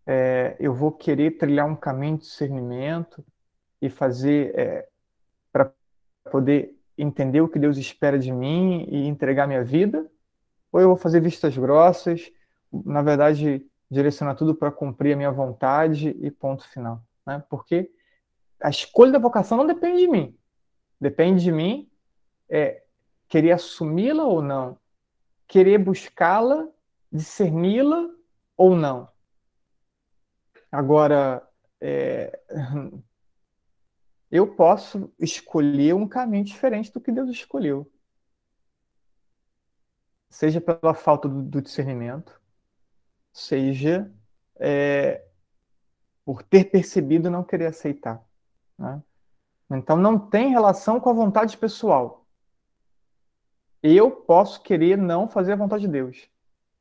É, 0.06 0.56
eu 0.60 0.74
vou 0.74 0.92
querer 0.92 1.38
trilhar 1.38 1.66
um 1.66 1.74
caminho 1.74 2.18
de 2.18 2.24
discernimento 2.24 3.24
e 3.80 3.88
fazer 3.88 4.54
é, 4.58 4.88
para 5.50 5.72
poder 6.30 6.78
entender 6.98 7.40
o 7.40 7.48
que 7.48 7.58
Deus 7.58 7.78
espera 7.78 8.18
de 8.18 8.30
mim 8.30 8.86
e 8.90 9.06
entregar 9.06 9.46
minha 9.46 9.64
vida? 9.64 10.06
Ou 10.70 10.80
eu 10.80 10.88
vou 10.88 10.96
fazer 10.96 11.20
vistas 11.20 11.56
grossas, 11.56 12.30
na 12.70 13.00
verdade, 13.00 13.66
direcionar 13.90 14.34
tudo 14.34 14.54
para 14.54 14.70
cumprir 14.70 15.14
a 15.14 15.16
minha 15.16 15.30
vontade 15.30 16.10
e 16.20 16.30
ponto 16.30 16.68
final? 16.68 17.02
Né? 17.26 17.42
Porque 17.48 17.90
a 18.60 18.68
escolha 18.68 19.12
da 19.12 19.18
vocação 19.18 19.56
não 19.56 19.66
depende 19.66 20.00
de 20.00 20.08
mim. 20.08 20.36
Depende 21.00 21.42
de 21.42 21.52
mim 21.52 21.90
é, 22.50 22.82
querer 23.28 23.52
assumi-la 23.52 24.24
ou 24.24 24.42
não, 24.42 24.78
querer 25.46 25.78
buscá-la, 25.78 26.68
discerni-la 27.10 28.08
ou 28.56 28.76
não. 28.76 29.08
Agora, 30.70 31.48
é, 31.80 32.40
eu 34.30 34.54
posso 34.54 35.12
escolher 35.18 35.94
um 35.94 36.06
caminho 36.06 36.44
diferente 36.44 36.92
do 36.92 37.00
que 37.00 37.12
Deus 37.12 37.30
escolheu. 37.30 37.90
Seja 40.28 40.60
pela 40.60 40.92
falta 40.92 41.28
do, 41.28 41.42
do 41.42 41.62
discernimento, 41.62 42.38
seja 43.32 44.12
é, 44.56 45.26
por 46.24 46.42
ter 46.42 46.64
percebido 46.64 47.28
e 47.28 47.30
não 47.30 47.42
querer 47.42 47.66
aceitar. 47.66 48.22
Né? 48.76 49.02
Então 49.70 49.96
não 49.96 50.18
tem 50.18 50.50
relação 50.50 51.00
com 51.00 51.08
a 51.08 51.14
vontade 51.14 51.56
pessoal. 51.56 52.26
Eu 53.82 54.10
posso 54.10 54.62
querer 54.62 54.98
não 54.98 55.28
fazer 55.28 55.52
a 55.52 55.56
vontade 55.56 55.82
de 55.82 55.92
Deus. 55.92 56.28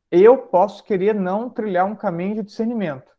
Eu 0.10 0.38
posso 0.38 0.84
querer 0.84 1.14
não 1.14 1.50
trilhar 1.50 1.86
um 1.86 1.96
caminho 1.96 2.36
de 2.36 2.44
discernimento. 2.44 3.12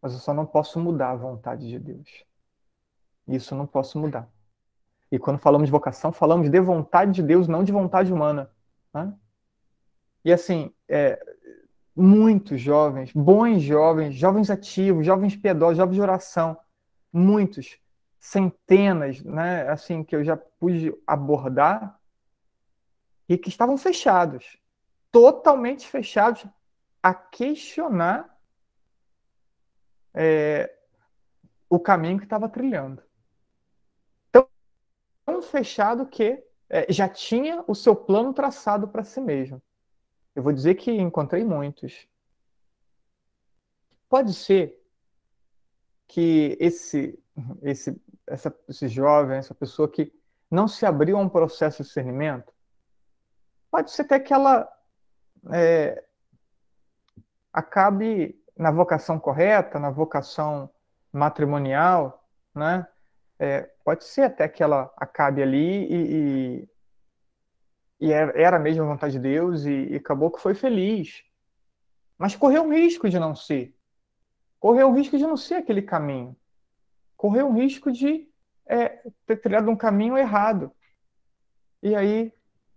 Mas 0.00 0.14
eu 0.14 0.18
só 0.18 0.32
não 0.32 0.46
posso 0.46 0.80
mudar 0.80 1.10
a 1.10 1.16
vontade 1.16 1.68
de 1.68 1.78
Deus. 1.78 2.24
Isso 3.28 3.54
eu 3.54 3.58
não 3.58 3.66
posso 3.66 3.98
mudar. 3.98 4.28
E 5.12 5.18
quando 5.18 5.38
falamos 5.38 5.66
de 5.66 5.72
vocação, 5.72 6.12
falamos 6.12 6.48
de 6.48 6.60
vontade 6.60 7.12
de 7.12 7.22
Deus, 7.22 7.48
não 7.48 7.62
de 7.62 7.72
vontade 7.72 8.12
humana. 8.12 8.50
Né? 8.94 9.12
E 10.24 10.32
assim, 10.32 10.72
é, 10.88 11.20
muitos 11.94 12.60
jovens, 12.60 13.12
bons 13.12 13.62
jovens, 13.62 14.14
jovens 14.14 14.50
ativos, 14.50 15.04
jovens 15.04 15.36
piedosos, 15.36 15.76
jovens 15.76 15.94
de 15.94 16.00
oração, 16.00 16.56
muitos 17.12 17.78
centenas, 18.18 19.22
né, 19.22 19.68
assim, 19.68 20.04
que 20.04 20.14
eu 20.14 20.22
já 20.22 20.36
pude 20.36 20.94
abordar 21.06 21.98
e 23.28 23.38
que 23.38 23.48
estavam 23.48 23.78
fechados, 23.78 24.59
totalmente 25.10 25.86
fechados 25.86 26.44
a 27.02 27.14
questionar 27.14 28.38
é, 30.14 30.74
o 31.68 31.78
caminho 31.78 32.18
que 32.18 32.24
estava 32.24 32.48
trilhando. 32.48 33.02
Tão, 34.30 34.46
fechado 35.42 36.06
que 36.06 36.44
é, 36.68 36.92
já 36.92 37.08
tinha 37.08 37.64
o 37.66 37.74
seu 37.74 37.96
plano 37.96 38.32
traçado 38.34 38.88
para 38.88 39.04
si 39.04 39.20
mesmo. 39.20 39.62
Eu 40.34 40.42
vou 40.42 40.52
dizer 40.52 40.74
que 40.74 40.90
encontrei 40.90 41.44
muitos. 41.44 42.06
Pode 44.08 44.34
ser 44.34 44.78
que 46.06 46.56
esse, 46.60 47.18
esse 47.62 48.00
essa, 48.30 48.56
esse 48.68 48.88
jovem, 48.88 49.36
essa 49.36 49.54
pessoa 49.54 49.88
que 49.88 50.12
não 50.50 50.68
se 50.68 50.86
abriu 50.86 51.18
a 51.18 51.20
um 51.20 51.28
processo 51.28 51.82
de 51.82 51.88
discernimento, 51.88 52.52
pode 53.70 53.90
ser 53.90 54.02
até 54.02 54.18
que 54.20 54.32
ela 54.32 54.68
é, 55.52 56.04
acabe 57.52 58.38
na 58.56 58.70
vocação 58.70 59.18
correta, 59.18 59.78
na 59.78 59.90
vocação 59.90 60.70
matrimonial, 61.12 62.24
né? 62.54 62.86
É, 63.38 63.62
pode 63.84 64.04
ser 64.04 64.22
até 64.22 64.46
que 64.46 64.62
ela 64.62 64.92
acabe 64.96 65.42
ali 65.42 65.86
e, 65.86 66.68
e, 68.00 68.08
e 68.08 68.12
era 68.12 68.58
mesmo 68.58 68.84
a 68.84 68.86
vontade 68.86 69.14
de 69.14 69.18
Deus 69.18 69.64
e, 69.64 69.92
e 69.92 69.96
acabou 69.96 70.30
que 70.30 70.42
foi 70.42 70.54
feliz. 70.54 71.24
Mas 72.18 72.36
correu 72.36 72.64
um 72.64 72.72
risco 72.72 73.08
de 73.08 73.18
não 73.18 73.34
ser. 73.34 73.74
Correu 74.58 74.88
um 74.88 74.94
risco 74.94 75.16
de 75.16 75.26
não 75.26 75.38
ser 75.38 75.54
aquele 75.54 75.80
caminho. 75.80 76.36
Correu 77.16 77.48
um 77.48 77.54
risco 77.54 77.90
de 77.90 78.28
é, 78.66 79.02
ter 79.26 79.36
trilhado 79.36 79.70
um 79.70 79.76
caminho 79.76 80.18
errado. 80.18 80.70
E 81.82 81.96
aí, 81.96 82.30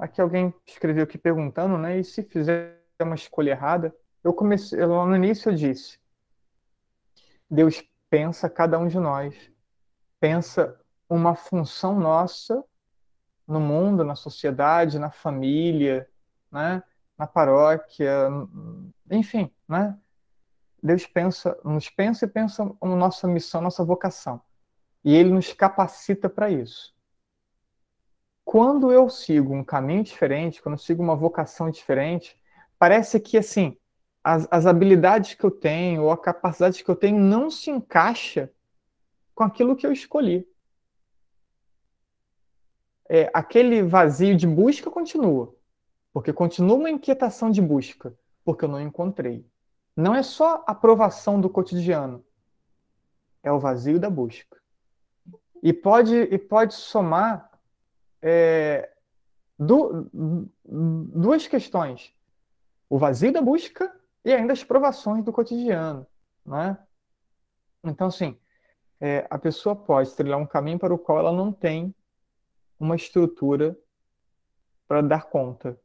aqui 0.03 0.19
alguém 0.19 0.53
escreveu 0.67 1.03
aqui 1.03 1.17
perguntando, 1.17 1.77
né? 1.77 1.97
E 1.97 2.03
se 2.03 2.23
fizer 2.23 2.77
uma 3.01 3.15
escolha 3.15 3.51
errada? 3.51 3.95
Eu 4.21 4.33
comecei, 4.33 4.85
no 4.85 5.15
início 5.15 5.49
eu 5.49 5.55
disse, 5.55 5.97
Deus 7.49 7.81
pensa 8.09 8.49
cada 8.49 8.77
um 8.77 8.87
de 8.87 8.99
nós, 8.99 9.51
pensa 10.19 10.77
uma 11.09 11.35
função 11.35 11.99
nossa 11.99 12.63
no 13.47 13.59
mundo, 13.59 14.03
na 14.03 14.15
sociedade, 14.15 14.99
na 14.99 15.09
família, 15.09 16.07
né? 16.51 16.83
na 17.17 17.27
paróquia, 17.27 18.29
enfim, 19.09 19.53
né? 19.67 19.97
Deus 20.81 21.05
pensa, 21.05 21.57
nos 21.63 21.89
pensa 21.89 22.25
e 22.25 22.27
pensa 22.27 22.65
na 22.65 22.95
nossa 22.95 23.25
missão, 23.27 23.61
nossa 23.61 23.85
vocação. 23.85 24.41
E 25.03 25.15
ele 25.15 25.31
nos 25.31 25.53
capacita 25.53 26.29
para 26.29 26.49
isso. 26.49 26.93
Quando 28.45 28.91
eu 28.91 29.09
sigo 29.09 29.53
um 29.53 29.63
caminho 29.63 30.03
diferente, 30.03 30.61
quando 30.61 30.75
eu 30.75 30.79
sigo 30.79 31.01
uma 31.01 31.15
vocação 31.15 31.69
diferente, 31.69 32.37
parece 32.77 33.19
que 33.19 33.37
assim, 33.37 33.77
as, 34.23 34.47
as 34.49 34.65
habilidades 34.65 35.33
que 35.33 35.43
eu 35.43 35.51
tenho 35.51 36.03
ou 36.03 36.11
a 36.11 36.17
capacidade 36.17 36.83
que 36.83 36.89
eu 36.89 36.95
tenho 36.95 37.19
não 37.19 37.49
se 37.49 37.69
encaixa 37.69 38.51
com 39.35 39.43
aquilo 39.43 39.75
que 39.75 39.85
eu 39.85 39.91
escolhi. 39.91 40.47
É, 43.09 43.29
aquele 43.33 43.83
vazio 43.83 44.35
de 44.35 44.47
busca 44.47 44.89
continua, 44.89 45.53
porque 46.13 46.31
continua 46.31 46.77
uma 46.77 46.89
inquietação 46.89 47.51
de 47.51 47.61
busca, 47.61 48.17
porque 48.45 48.65
eu 48.65 48.69
não 48.69 48.79
encontrei. 48.79 49.45
Não 49.95 50.15
é 50.15 50.23
só 50.23 50.63
a 50.65 50.71
aprovação 50.71 51.39
do 51.39 51.49
cotidiano, 51.49 52.23
é 53.43 53.51
o 53.51 53.59
vazio 53.59 53.99
da 53.99 54.09
busca. 54.09 54.57
E 55.61 55.71
pode, 55.71 56.15
e 56.15 56.37
pode 56.37 56.73
somar 56.73 57.49
é, 58.23 58.89
du, 59.59 60.09
duas 60.63 61.45
questões: 61.45 62.15
o 62.89 62.97
vazio 62.97 63.33
da 63.33 63.41
busca 63.41 63.93
e 64.23 64.31
ainda 64.31 64.53
as 64.53 64.63
provações 64.63 65.23
do 65.25 65.33
cotidiano. 65.33 66.07
Né? 66.45 66.77
Então, 67.83 68.07
assim, 68.07 68.39
é, 68.99 69.27
a 69.29 69.37
pessoa 69.37 69.75
pode 69.75 70.15
trilhar 70.15 70.39
um 70.39 70.45
caminho 70.45 70.79
para 70.79 70.93
o 70.93 70.97
qual 70.97 71.19
ela 71.19 71.33
não 71.33 71.51
tem 71.51 71.93
uma 72.79 72.95
estrutura 72.95 73.77
para 74.87 75.01
dar 75.01 75.25
conta. 75.25 75.77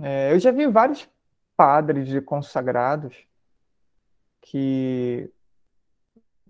É, 0.00 0.32
eu 0.32 0.38
já 0.38 0.50
vi 0.50 0.66
vários 0.66 1.08
padres 1.56 2.08
e 2.10 2.20
consagrados 2.20 3.26
que 4.40 5.30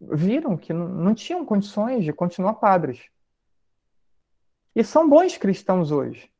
viram 0.01 0.57
que 0.57 0.73
não 0.73 1.15
tinham 1.15 1.45
condições 1.45 2.05
de 2.05 2.13
continuar 2.13 2.55
padres. 2.55 3.11
E 4.79 4.85
são 4.85 5.11
bons 5.11 5.37
cristãos 5.37 5.91
hoje. 5.91 6.31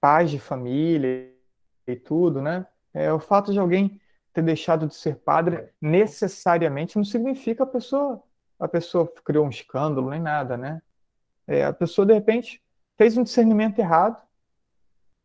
Pais 0.00 0.30
de 0.30 0.38
família 0.38 1.30
e 1.86 1.94
tudo, 1.94 2.40
né? 2.40 2.66
É, 2.94 3.12
o 3.12 3.20
fato 3.20 3.52
de 3.52 3.58
alguém 3.58 4.00
ter 4.32 4.40
deixado 4.40 4.86
de 4.86 4.94
ser 4.94 5.16
padre 5.16 5.68
necessariamente 5.78 6.96
não 6.96 7.04
significa 7.04 7.64
a 7.64 7.66
pessoa 7.66 8.22
a 8.58 8.66
pessoa 8.66 9.06
criou 9.22 9.44
um 9.44 9.50
escândalo 9.50 10.08
nem 10.08 10.18
nada, 10.18 10.56
né? 10.56 10.80
É, 11.46 11.62
a 11.62 11.74
pessoa 11.74 12.06
de 12.06 12.14
repente 12.14 12.62
fez 12.96 13.18
um 13.18 13.22
discernimento 13.22 13.78
errado 13.78 14.16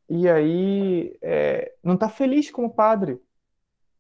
e 0.10 0.28
aí 0.28 1.18
é, 1.22 1.76
não 1.82 1.94
está 1.94 2.10
feliz 2.10 2.52
como 2.52 2.76
padre, 2.76 3.22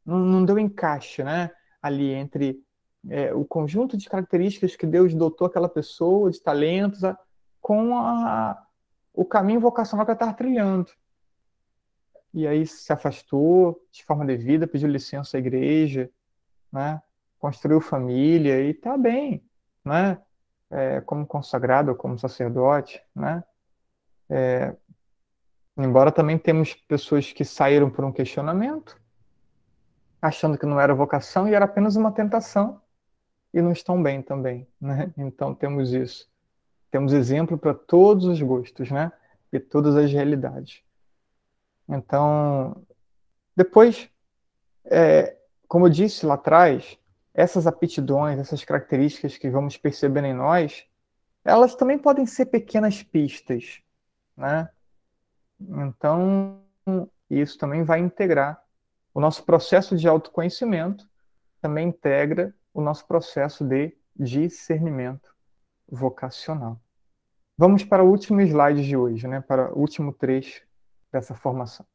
não, 0.06 0.20
não, 0.20 0.44
deu 0.44 0.60
encaixe, 0.60 1.24
né? 1.24 1.50
Ali 1.82 2.12
entre 2.12 2.62
é, 3.10 3.34
o 3.34 3.46
conjunto 3.46 3.96
de 3.96 4.10
características 4.10 4.76
que 4.76 4.86
Deus 4.86 5.14
dotou 5.14 5.48
aquela 5.48 5.70
pessoa, 5.70 6.30
de 6.30 6.42
talentos, 6.42 7.02
a, 7.06 7.18
com 7.66 7.98
a, 7.98 8.64
o 9.12 9.26
caminho 9.26 9.60
vocacional 9.60 10.06
que 10.06 10.12
ela 10.12 10.16
estava 10.16 10.34
trilhando. 10.34 10.92
E 12.32 12.46
aí 12.46 12.64
se 12.64 12.94
afastou 12.94 13.84
de 13.92 14.06
forma 14.06 14.24
devida, 14.24 14.68
pediu 14.68 14.88
licença 14.88 15.36
à 15.36 15.40
igreja, 15.40 16.08
né? 16.72 17.02
construiu 17.40 17.82
família 17.82 18.62
e 18.62 18.70
está 18.70 18.96
bem, 18.96 19.44
né? 19.84 20.22
É, 20.70 21.02
como 21.02 21.26
consagrado, 21.26 21.96
como 21.96 22.20
sacerdote, 22.20 23.02
né? 23.16 23.44
É, 24.30 24.76
embora 25.76 26.12
também 26.12 26.38
temos 26.38 26.76
pessoas 26.76 27.34
que 27.34 27.44
saíram 27.44 27.90
por 27.90 28.06
um 28.06 28.12
questionamento, 28.12 28.96
achando 30.22 30.56
que 30.56 30.68
não 30.68 30.80
era 30.80 30.94
vocação 30.94 31.48
e 31.48 31.56
era 31.56 31.66
apenas 31.66 31.96
uma 31.96 32.12
tentação, 32.12 32.80
e 33.52 33.60
não 33.60 33.72
estão 33.72 34.04
bem 34.04 34.22
também, 34.22 34.68
né? 34.80 35.12
Então 35.18 35.56
temos 35.56 35.94
isso. 35.94 36.30
Temos 36.96 37.12
exemplo 37.12 37.58
para 37.58 37.74
todos 37.74 38.24
os 38.24 38.42
gostos, 38.42 38.90
né? 38.90 39.12
E 39.52 39.60
todas 39.60 39.98
as 39.98 40.10
realidades. 40.14 40.82
Então, 41.90 42.86
depois, 43.54 44.10
é, 44.86 45.36
como 45.68 45.88
eu 45.88 45.90
disse 45.90 46.26
lá 46.26 46.36
atrás, 46.36 46.98
essas 47.34 47.68
aptidões, 47.68 48.40
essas 48.40 48.64
características 48.64 49.38
que 49.38 49.50
vamos 49.50 49.76
percebendo 49.76 50.28
em 50.28 50.34
nós, 50.34 50.86
elas 51.44 51.76
também 51.76 52.00
podem 52.00 52.26
ser 52.26 52.46
pequenas 52.46 53.04
pistas, 53.04 53.82
né? 54.38 54.70
Então, 55.60 56.62
isso 57.30 57.58
também 57.58 57.84
vai 57.84 58.00
integrar 58.00 58.64
o 59.14 59.20
nosso 59.20 59.44
processo 59.44 59.98
de 59.98 60.08
autoconhecimento, 60.08 61.06
também 61.60 61.90
integra 61.90 62.56
o 62.74 62.80
nosso 62.80 63.06
processo 63.06 63.68
de 63.68 63.98
discernimento 64.18 65.36
vocacional. 65.90 66.80
Vamos 67.58 67.84
para 67.84 68.04
o 68.04 68.10
último 68.10 68.42
slide 68.42 68.86
de 68.86 68.98
hoje, 68.98 69.28
né? 69.28 69.42
para 69.42 69.74
o 69.74 69.80
último 69.80 70.12
trecho 70.12 70.62
dessa 71.12 71.34
formação. 71.34 71.86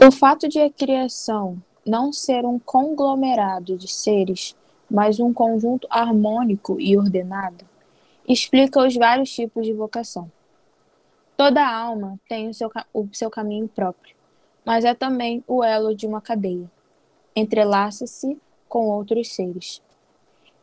O 0.00 0.10
fato 0.10 0.48
de 0.48 0.60
a 0.60 0.70
criação 0.70 1.62
não 1.84 2.12
ser 2.12 2.44
um 2.44 2.58
conglomerado 2.58 3.76
de 3.76 3.88
seres, 3.88 4.56
mas 4.90 5.20
um 5.20 5.32
conjunto 5.32 5.86
harmônico 5.90 6.80
e 6.80 6.96
ordenado, 6.96 7.64
explica 8.26 8.80
os 8.80 8.94
vários 8.94 9.30
tipos 9.30 9.66
de 9.66 9.72
vocação. 9.72 10.30
Toda 11.36 11.68
alma 11.68 12.18
tem 12.28 12.48
o 12.48 12.54
seu, 12.54 12.70
o 12.94 13.08
seu 13.12 13.30
caminho 13.30 13.68
próprio 13.68 14.16
mas 14.66 14.84
é 14.84 14.92
também 14.92 15.44
o 15.46 15.62
elo 15.62 15.94
de 15.94 16.08
uma 16.08 16.20
cadeia. 16.20 16.68
Entrelaça-se 17.36 18.36
com 18.68 18.88
outros 18.88 19.32
seres. 19.32 19.80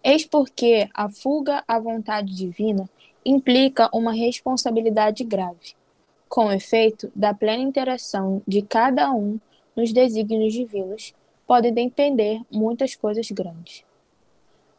Eis 0.04 0.26
porque 0.26 0.90
a 0.94 1.10
fuga 1.10 1.64
à 1.68 1.80
vontade 1.80 2.36
divina 2.36 2.90
implica 3.26 3.90
uma 3.94 4.12
responsabilidade 4.12 5.24
grave. 5.24 5.76
Com 6.28 6.52
efeito, 6.52 7.12
da 7.16 7.34
plena 7.34 7.64
interação 7.64 8.42
de 8.48 8.62
cada 8.62 9.12
um 9.14 9.40
nos 9.76 9.94
desígnios 9.94 10.54
divinos, 10.54 11.14
podem 11.48 11.74
depender 11.74 12.42
muitas 12.52 12.96
coisas 12.96 13.30
grandes. 13.32 13.86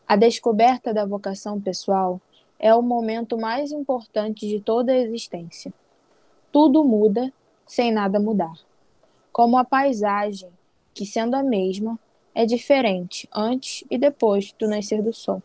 A 0.06 0.16
descoberta 0.16 0.92
da 0.92 1.06
vocação 1.06 1.60
pessoal 1.60 2.20
é 2.58 2.74
o 2.74 2.82
momento 2.82 3.38
mais 3.38 3.72
importante 3.72 4.46
de 4.46 4.60
toda 4.60 4.92
a 4.92 4.98
existência. 4.98 5.72
Tudo 6.52 6.84
muda 6.84 7.32
sem 7.66 7.90
nada 7.90 8.20
mudar 8.20 8.54
como 9.34 9.58
a 9.58 9.64
paisagem, 9.64 10.48
que 10.94 11.04
sendo 11.04 11.34
a 11.34 11.42
mesma, 11.42 11.98
é 12.34 12.44
diferente 12.44 13.28
antes 13.32 13.84
e 13.90 13.96
depois 13.96 14.52
do 14.58 14.68
nascer 14.68 15.02
do 15.02 15.12
sol. 15.12 15.42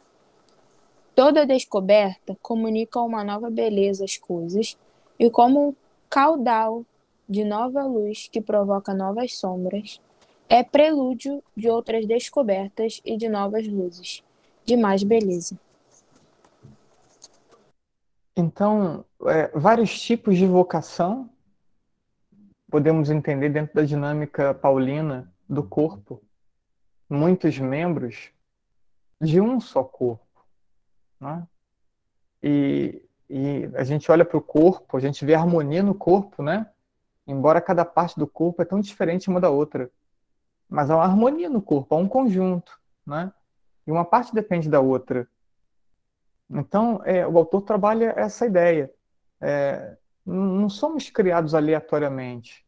Toda 1.13 1.45
descoberta 1.45 2.37
comunica 2.41 2.99
uma 3.01 3.23
nova 3.23 3.49
beleza 3.49 4.05
às 4.05 4.17
coisas, 4.17 4.77
e 5.19 5.29
como 5.29 5.69
um 5.69 5.75
caudal 6.09 6.85
de 7.27 7.43
nova 7.43 7.83
luz 7.83 8.27
que 8.31 8.41
provoca 8.41 8.93
novas 8.93 9.35
sombras, 9.37 10.01
é 10.47 10.63
prelúdio 10.63 11.43
de 11.55 11.69
outras 11.69 12.05
descobertas 12.05 13.01
e 13.05 13.17
de 13.17 13.29
novas 13.29 13.67
luzes, 13.67 14.23
de 14.65 14.75
mais 14.75 15.03
beleza. 15.03 15.59
Então, 18.35 19.03
é, 19.27 19.49
vários 19.49 20.01
tipos 20.01 20.37
de 20.37 20.47
vocação 20.47 21.29
podemos 22.71 23.09
entender 23.09 23.49
dentro 23.49 23.75
da 23.75 23.83
dinâmica 23.83 24.53
paulina 24.53 25.31
do 25.47 25.61
corpo 25.61 26.21
muitos 27.09 27.57
membros 27.57 28.31
de 29.19 29.41
um 29.41 29.59
só 29.59 29.83
corpo. 29.83 30.45
Né? 31.19 31.47
E, 32.41 33.01
e 33.29 33.69
a 33.73 33.83
gente 33.83 34.11
olha 34.11 34.23
para 34.23 34.37
o 34.37 34.41
corpo, 34.41 34.95
a 34.95 34.99
gente 34.99 35.25
vê 35.25 35.33
harmonia 35.33 35.83
no 35.83 35.93
corpo, 35.93 36.41
né? 36.41 36.69
Embora 37.27 37.61
cada 37.61 37.83
parte 37.83 38.17
do 38.17 38.25
corpo 38.25 38.61
é 38.61 38.65
tão 38.65 38.79
diferente 38.79 39.29
uma 39.29 39.39
da 39.39 39.49
outra. 39.49 39.91
Mas 40.67 40.89
há 40.89 40.95
uma 40.95 41.03
harmonia 41.03 41.49
no 41.49 41.61
corpo, 41.61 41.95
há 41.95 41.97
um 41.97 42.07
conjunto, 42.07 42.79
né? 43.05 43.31
E 43.85 43.91
uma 43.91 44.05
parte 44.05 44.33
depende 44.33 44.69
da 44.69 44.79
outra. 44.79 45.27
Então, 46.49 47.01
é, 47.05 47.27
o 47.27 47.37
autor 47.37 47.61
trabalha 47.61 48.13
essa 48.15 48.45
ideia. 48.45 48.91
É, 49.41 49.97
não 50.25 50.69
somos 50.69 51.09
criados 51.09 51.53
aleatoriamente. 51.53 52.65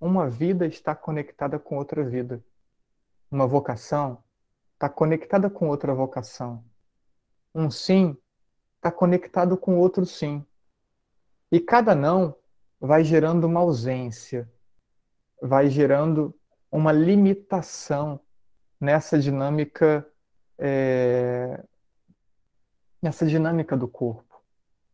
Uma 0.00 0.28
vida 0.28 0.66
está 0.66 0.94
conectada 0.94 1.58
com 1.58 1.76
outra 1.76 2.04
vida. 2.04 2.42
Uma 3.30 3.46
vocação 3.46 4.22
está 4.74 4.88
conectada 4.88 5.50
com 5.50 5.68
outra 5.68 5.94
vocação. 5.94 6.64
Um 7.54 7.70
sim 7.70 8.16
está 8.76 8.90
conectado 8.90 9.56
com 9.56 9.76
outro 9.78 10.06
sim. 10.06 10.44
E 11.50 11.60
cada 11.60 11.94
não 11.94 12.36
vai 12.80 13.02
gerando 13.02 13.44
uma 13.44 13.60
ausência, 13.60 14.50
vai 15.42 15.68
gerando 15.68 16.34
uma 16.70 16.92
limitação 16.92 18.20
nessa 18.80 19.18
dinâmica 19.18 20.06
é, 20.58 21.62
nessa 23.00 23.26
dinâmica 23.26 23.76
do 23.76 23.88
corpo. 23.88 24.42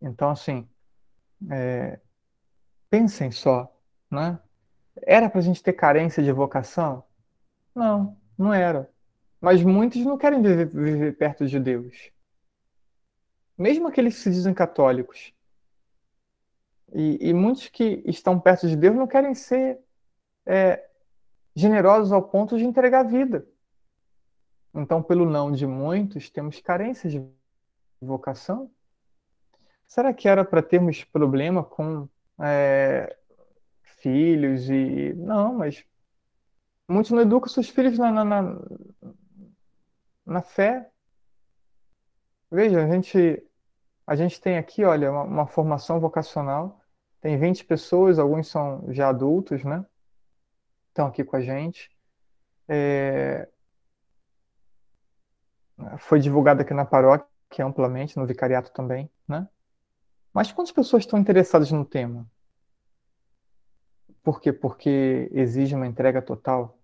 Então, 0.00 0.30
assim, 0.30 0.68
é, 1.50 1.98
pensem 2.90 3.30
só, 3.30 3.74
né? 4.10 4.38
Era 5.02 5.28
para 5.28 5.40
a 5.40 5.42
gente 5.42 5.62
ter 5.62 5.72
carência 5.72 6.22
de 6.22 6.30
vocação? 6.30 7.04
Não, 7.74 8.16
não 8.38 8.52
era. 8.52 8.90
Mas 9.40 9.62
muitos 9.62 10.04
não 10.04 10.16
querem 10.16 10.40
viver, 10.40 10.66
viver 10.66 11.16
perto 11.16 11.46
de 11.46 11.60
Deus. 11.60 12.10
Mesmo 13.56 13.88
aqueles 13.88 14.14
que 14.14 14.20
se 14.22 14.30
dizem 14.30 14.54
católicos. 14.54 15.32
E, 16.92 17.28
e 17.28 17.34
muitos 17.34 17.68
que 17.68 18.02
estão 18.06 18.38
perto 18.38 18.68
de 18.68 18.76
Deus 18.76 18.96
não 18.96 19.06
querem 19.06 19.34
ser 19.34 19.78
é, 20.46 20.88
generosos 21.54 22.12
ao 22.12 22.22
ponto 22.22 22.56
de 22.56 22.64
entregar 22.64 23.00
a 23.00 23.08
vida. 23.08 23.46
Então, 24.74 25.02
pelo 25.02 25.28
não 25.28 25.52
de 25.52 25.66
muitos, 25.66 26.30
temos 26.30 26.60
carência 26.60 27.08
de 27.08 27.24
vocação? 28.00 28.70
Será 29.86 30.12
que 30.12 30.28
era 30.28 30.44
para 30.44 30.62
termos 30.62 31.04
problema 31.04 31.62
com 31.62 32.08
é, 32.40 33.16
filhos 33.82 34.68
e. 34.68 35.12
Não, 35.14 35.54
mas 35.54 35.84
muitos 36.88 37.10
não 37.12 37.20
educam 37.20 37.48
seus 37.48 37.68
filhos 37.68 37.98
na, 37.98 38.10
na, 38.10 38.24
na, 38.24 38.58
na 40.26 40.42
fé. 40.42 40.90
Veja, 42.50 42.84
a 42.84 42.86
gente, 42.86 43.42
a 44.06 44.14
gente 44.14 44.40
tem 44.40 44.58
aqui, 44.58 44.84
olha, 44.84 45.10
uma, 45.10 45.22
uma 45.22 45.46
formação 45.46 45.98
vocacional, 45.98 46.80
tem 47.20 47.38
20 47.38 47.64
pessoas, 47.64 48.18
alguns 48.18 48.48
são 48.48 48.84
já 48.92 49.08
adultos, 49.08 49.64
né? 49.64 49.84
Estão 50.88 51.06
aqui 51.06 51.24
com 51.24 51.36
a 51.36 51.40
gente. 51.40 51.90
É, 52.68 53.48
foi 55.98 56.20
divulgado 56.20 56.62
aqui 56.62 56.72
na 56.72 56.84
paróquia 56.84 57.64
amplamente, 57.64 58.16
no 58.16 58.26
vicariato 58.26 58.72
também, 58.72 59.10
né? 59.26 59.48
Mas 60.32 60.52
quantas 60.52 60.72
pessoas 60.72 61.04
estão 61.04 61.18
interessadas 61.18 61.70
no 61.70 61.84
tema? 61.84 62.28
Por 64.24 64.40
quê? 64.40 64.52
Porque 64.52 65.28
exige 65.32 65.74
uma 65.74 65.86
entrega 65.86 66.22
total. 66.22 66.78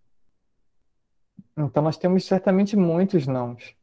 Então 1.57 1.83
nós 1.83 1.97
temos 1.97 2.27
certamente 2.27 2.77
muitos 2.77 3.27
nãos. 3.27 3.75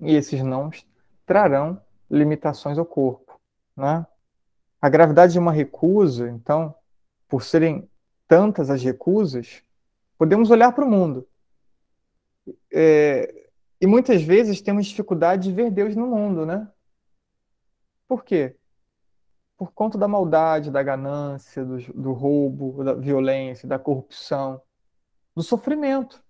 E 0.00 0.14
esses 0.14 0.42
nãos 0.42 0.84
trarão 1.24 1.80
limitações 2.10 2.76
ao 2.76 2.84
corpo, 2.84 3.40
né? 3.76 4.04
A 4.82 4.88
gravidade 4.88 5.34
de 5.34 5.38
uma 5.38 5.52
recusa, 5.52 6.28
então, 6.30 6.74
por 7.28 7.44
serem 7.44 7.88
tantas 8.26 8.70
as 8.70 8.82
recusas, 8.82 9.62
podemos 10.18 10.50
olhar 10.50 10.72
para 10.72 10.84
o 10.84 10.90
mundo. 10.90 11.28
É, 12.72 13.48
e 13.80 13.86
muitas 13.86 14.22
vezes 14.22 14.60
temos 14.60 14.86
dificuldade 14.86 15.44
de 15.44 15.54
ver 15.54 15.70
Deus 15.70 15.94
no 15.94 16.06
mundo, 16.06 16.44
né? 16.44 16.68
Por 18.08 18.24
quê? 18.24 18.56
Por 19.60 19.72
conta 19.72 19.98
da 19.98 20.08
maldade, 20.08 20.70
da 20.70 20.82
ganância, 20.82 21.62
do, 21.62 21.76
do 21.92 22.12
roubo, 22.14 22.82
da 22.82 22.94
violência, 22.94 23.68
da 23.68 23.78
corrupção, 23.78 24.62
do 25.36 25.42
sofrimento. 25.42 26.24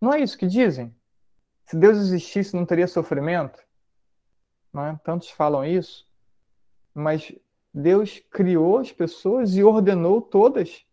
Não 0.00 0.12
é 0.12 0.18
isso 0.18 0.36
que 0.36 0.48
dizem? 0.48 0.92
Se 1.64 1.76
Deus 1.76 1.98
existisse, 1.98 2.56
não 2.56 2.66
teria 2.66 2.88
sofrimento? 2.88 3.64
Não 4.72 4.84
é? 4.84 5.00
Tantos 5.04 5.30
falam 5.30 5.64
isso, 5.64 6.04
mas 6.92 7.32
Deus 7.72 8.20
criou 8.32 8.78
as 8.78 8.90
pessoas 8.90 9.54
e 9.54 9.62
ordenou 9.62 10.20
todas 10.20 10.84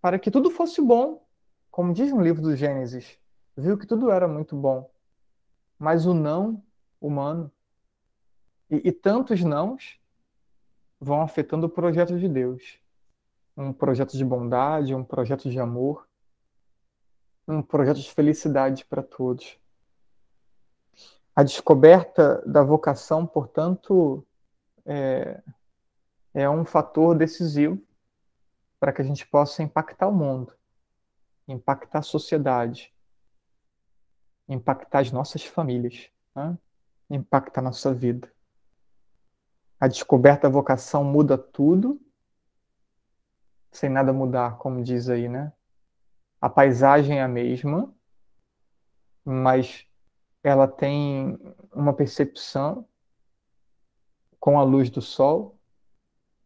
para 0.00 0.18
que 0.18 0.30
tudo 0.30 0.50
fosse 0.50 0.80
bom, 0.80 1.22
como 1.70 1.92
diz 1.92 2.10
no 2.10 2.22
livro 2.22 2.40
do 2.40 2.56
Gênesis 2.56 3.18
viu 3.54 3.76
que 3.76 3.86
tudo 3.86 4.10
era 4.10 4.26
muito 4.26 4.56
bom, 4.56 4.90
mas 5.78 6.06
o 6.06 6.14
não 6.14 6.64
humano 6.98 7.52
e, 8.70 8.88
e 8.88 8.92
tantos 8.92 9.42
nãos 9.42 10.00
vão 11.04 11.20
afetando 11.20 11.66
o 11.66 11.70
projeto 11.70 12.18
de 12.18 12.28
Deus. 12.28 12.78
Um 13.56 13.72
projeto 13.72 14.16
de 14.16 14.24
bondade, 14.24 14.94
um 14.94 15.04
projeto 15.04 15.50
de 15.50 15.60
amor, 15.60 16.08
um 17.46 17.62
projeto 17.62 17.98
de 17.98 18.10
felicidade 18.10 18.84
para 18.86 19.02
todos. 19.02 19.58
A 21.36 21.42
descoberta 21.42 22.42
da 22.46 22.62
vocação, 22.62 23.26
portanto, 23.26 24.26
é, 24.86 25.42
é 26.32 26.48
um 26.48 26.64
fator 26.64 27.16
decisivo 27.16 27.80
para 28.80 28.92
que 28.92 29.02
a 29.02 29.04
gente 29.04 29.26
possa 29.26 29.62
impactar 29.62 30.08
o 30.08 30.12
mundo, 30.12 30.52
impactar 31.46 31.98
a 31.98 32.02
sociedade, 32.02 32.92
impactar 34.48 35.00
as 35.00 35.12
nossas 35.12 35.44
famílias, 35.44 36.08
né? 36.34 36.56
impactar 37.10 37.60
a 37.60 37.64
nossa 37.64 37.92
vida. 37.92 38.33
A 39.84 39.86
descoberta 39.86 40.48
da 40.48 40.48
vocação 40.48 41.04
muda 41.04 41.36
tudo, 41.36 42.00
sem 43.70 43.90
nada 43.90 44.14
mudar, 44.14 44.56
como 44.56 44.82
diz 44.82 45.10
aí, 45.10 45.28
né? 45.28 45.52
A 46.40 46.48
paisagem 46.48 47.18
é 47.18 47.22
a 47.22 47.28
mesma, 47.28 47.94
mas 49.22 49.86
ela 50.42 50.66
tem 50.66 51.38
uma 51.70 51.92
percepção 51.92 52.88
com 54.40 54.58
a 54.58 54.62
luz 54.62 54.88
do 54.88 55.02
sol 55.02 55.58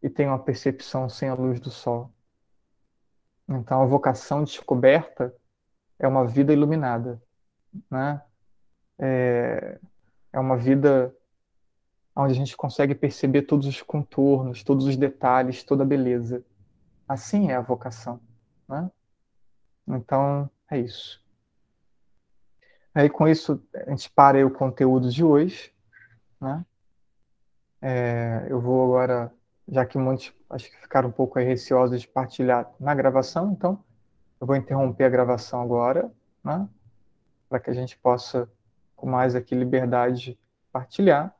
e 0.02 0.10
tem 0.10 0.26
uma 0.26 0.40
percepção 0.40 1.08
sem 1.08 1.28
a 1.28 1.34
luz 1.34 1.60
do 1.60 1.70
sol. 1.70 2.12
Então, 3.48 3.80
a 3.80 3.86
vocação 3.86 4.42
descoberta 4.42 5.32
é 5.96 6.08
uma 6.08 6.26
vida 6.26 6.52
iluminada 6.52 7.22
né? 7.88 8.20
É, 8.98 9.78
é 10.32 10.40
uma 10.40 10.56
vida 10.56 11.14
onde 12.22 12.32
a 12.32 12.36
gente 12.36 12.56
consegue 12.56 12.94
perceber 12.94 13.42
todos 13.42 13.66
os 13.66 13.80
contornos, 13.80 14.64
todos 14.64 14.86
os 14.86 14.96
detalhes, 14.96 15.62
toda 15.62 15.84
a 15.84 15.86
beleza. 15.86 16.44
Assim 17.08 17.50
é 17.50 17.54
a 17.54 17.60
vocação, 17.60 18.20
né? 18.68 18.90
Então, 19.86 20.50
é 20.70 20.78
isso. 20.78 21.22
Aí, 22.92 23.08
com 23.08 23.28
isso, 23.28 23.62
a 23.72 23.90
gente 23.90 24.10
para 24.10 24.44
o 24.44 24.50
conteúdo 24.50 25.10
de 25.10 25.22
hoje, 25.22 25.72
né? 26.40 26.64
É, 27.80 28.46
eu 28.48 28.60
vou 28.60 28.84
agora, 28.84 29.32
já 29.68 29.86
que 29.86 29.96
muitos 29.96 30.34
acho 30.50 30.68
que 30.68 30.76
ficaram 30.78 31.10
um 31.10 31.12
pouco 31.12 31.38
receosos 31.38 32.00
de 32.00 32.08
partilhar 32.08 32.68
na 32.80 32.92
gravação, 32.94 33.52
então 33.52 33.84
eu 34.40 34.46
vou 34.46 34.56
interromper 34.56 35.04
a 35.04 35.08
gravação 35.08 35.62
agora, 35.62 36.10
né? 36.42 36.68
para 37.48 37.60
que 37.60 37.70
a 37.70 37.72
gente 37.74 37.96
possa, 37.96 38.50
com 38.96 39.08
mais 39.08 39.36
aqui 39.36 39.54
liberdade, 39.54 40.36
partilhar 40.72 41.37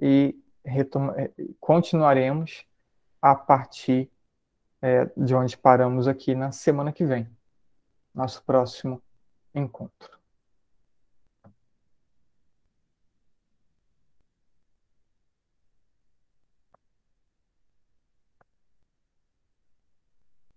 e 0.00 0.34
eh, 0.64 1.30
continuaremos 1.60 2.64
a 3.20 3.34
partir 3.34 4.10
é, 4.82 5.10
de 5.16 5.34
onde 5.34 5.56
paramos 5.56 6.08
aqui 6.08 6.34
na 6.34 6.52
semana 6.52 6.92
que 6.92 7.04
vem, 7.04 7.28
nosso 8.14 8.42
próximo 8.44 9.02
encontro. 9.54 10.19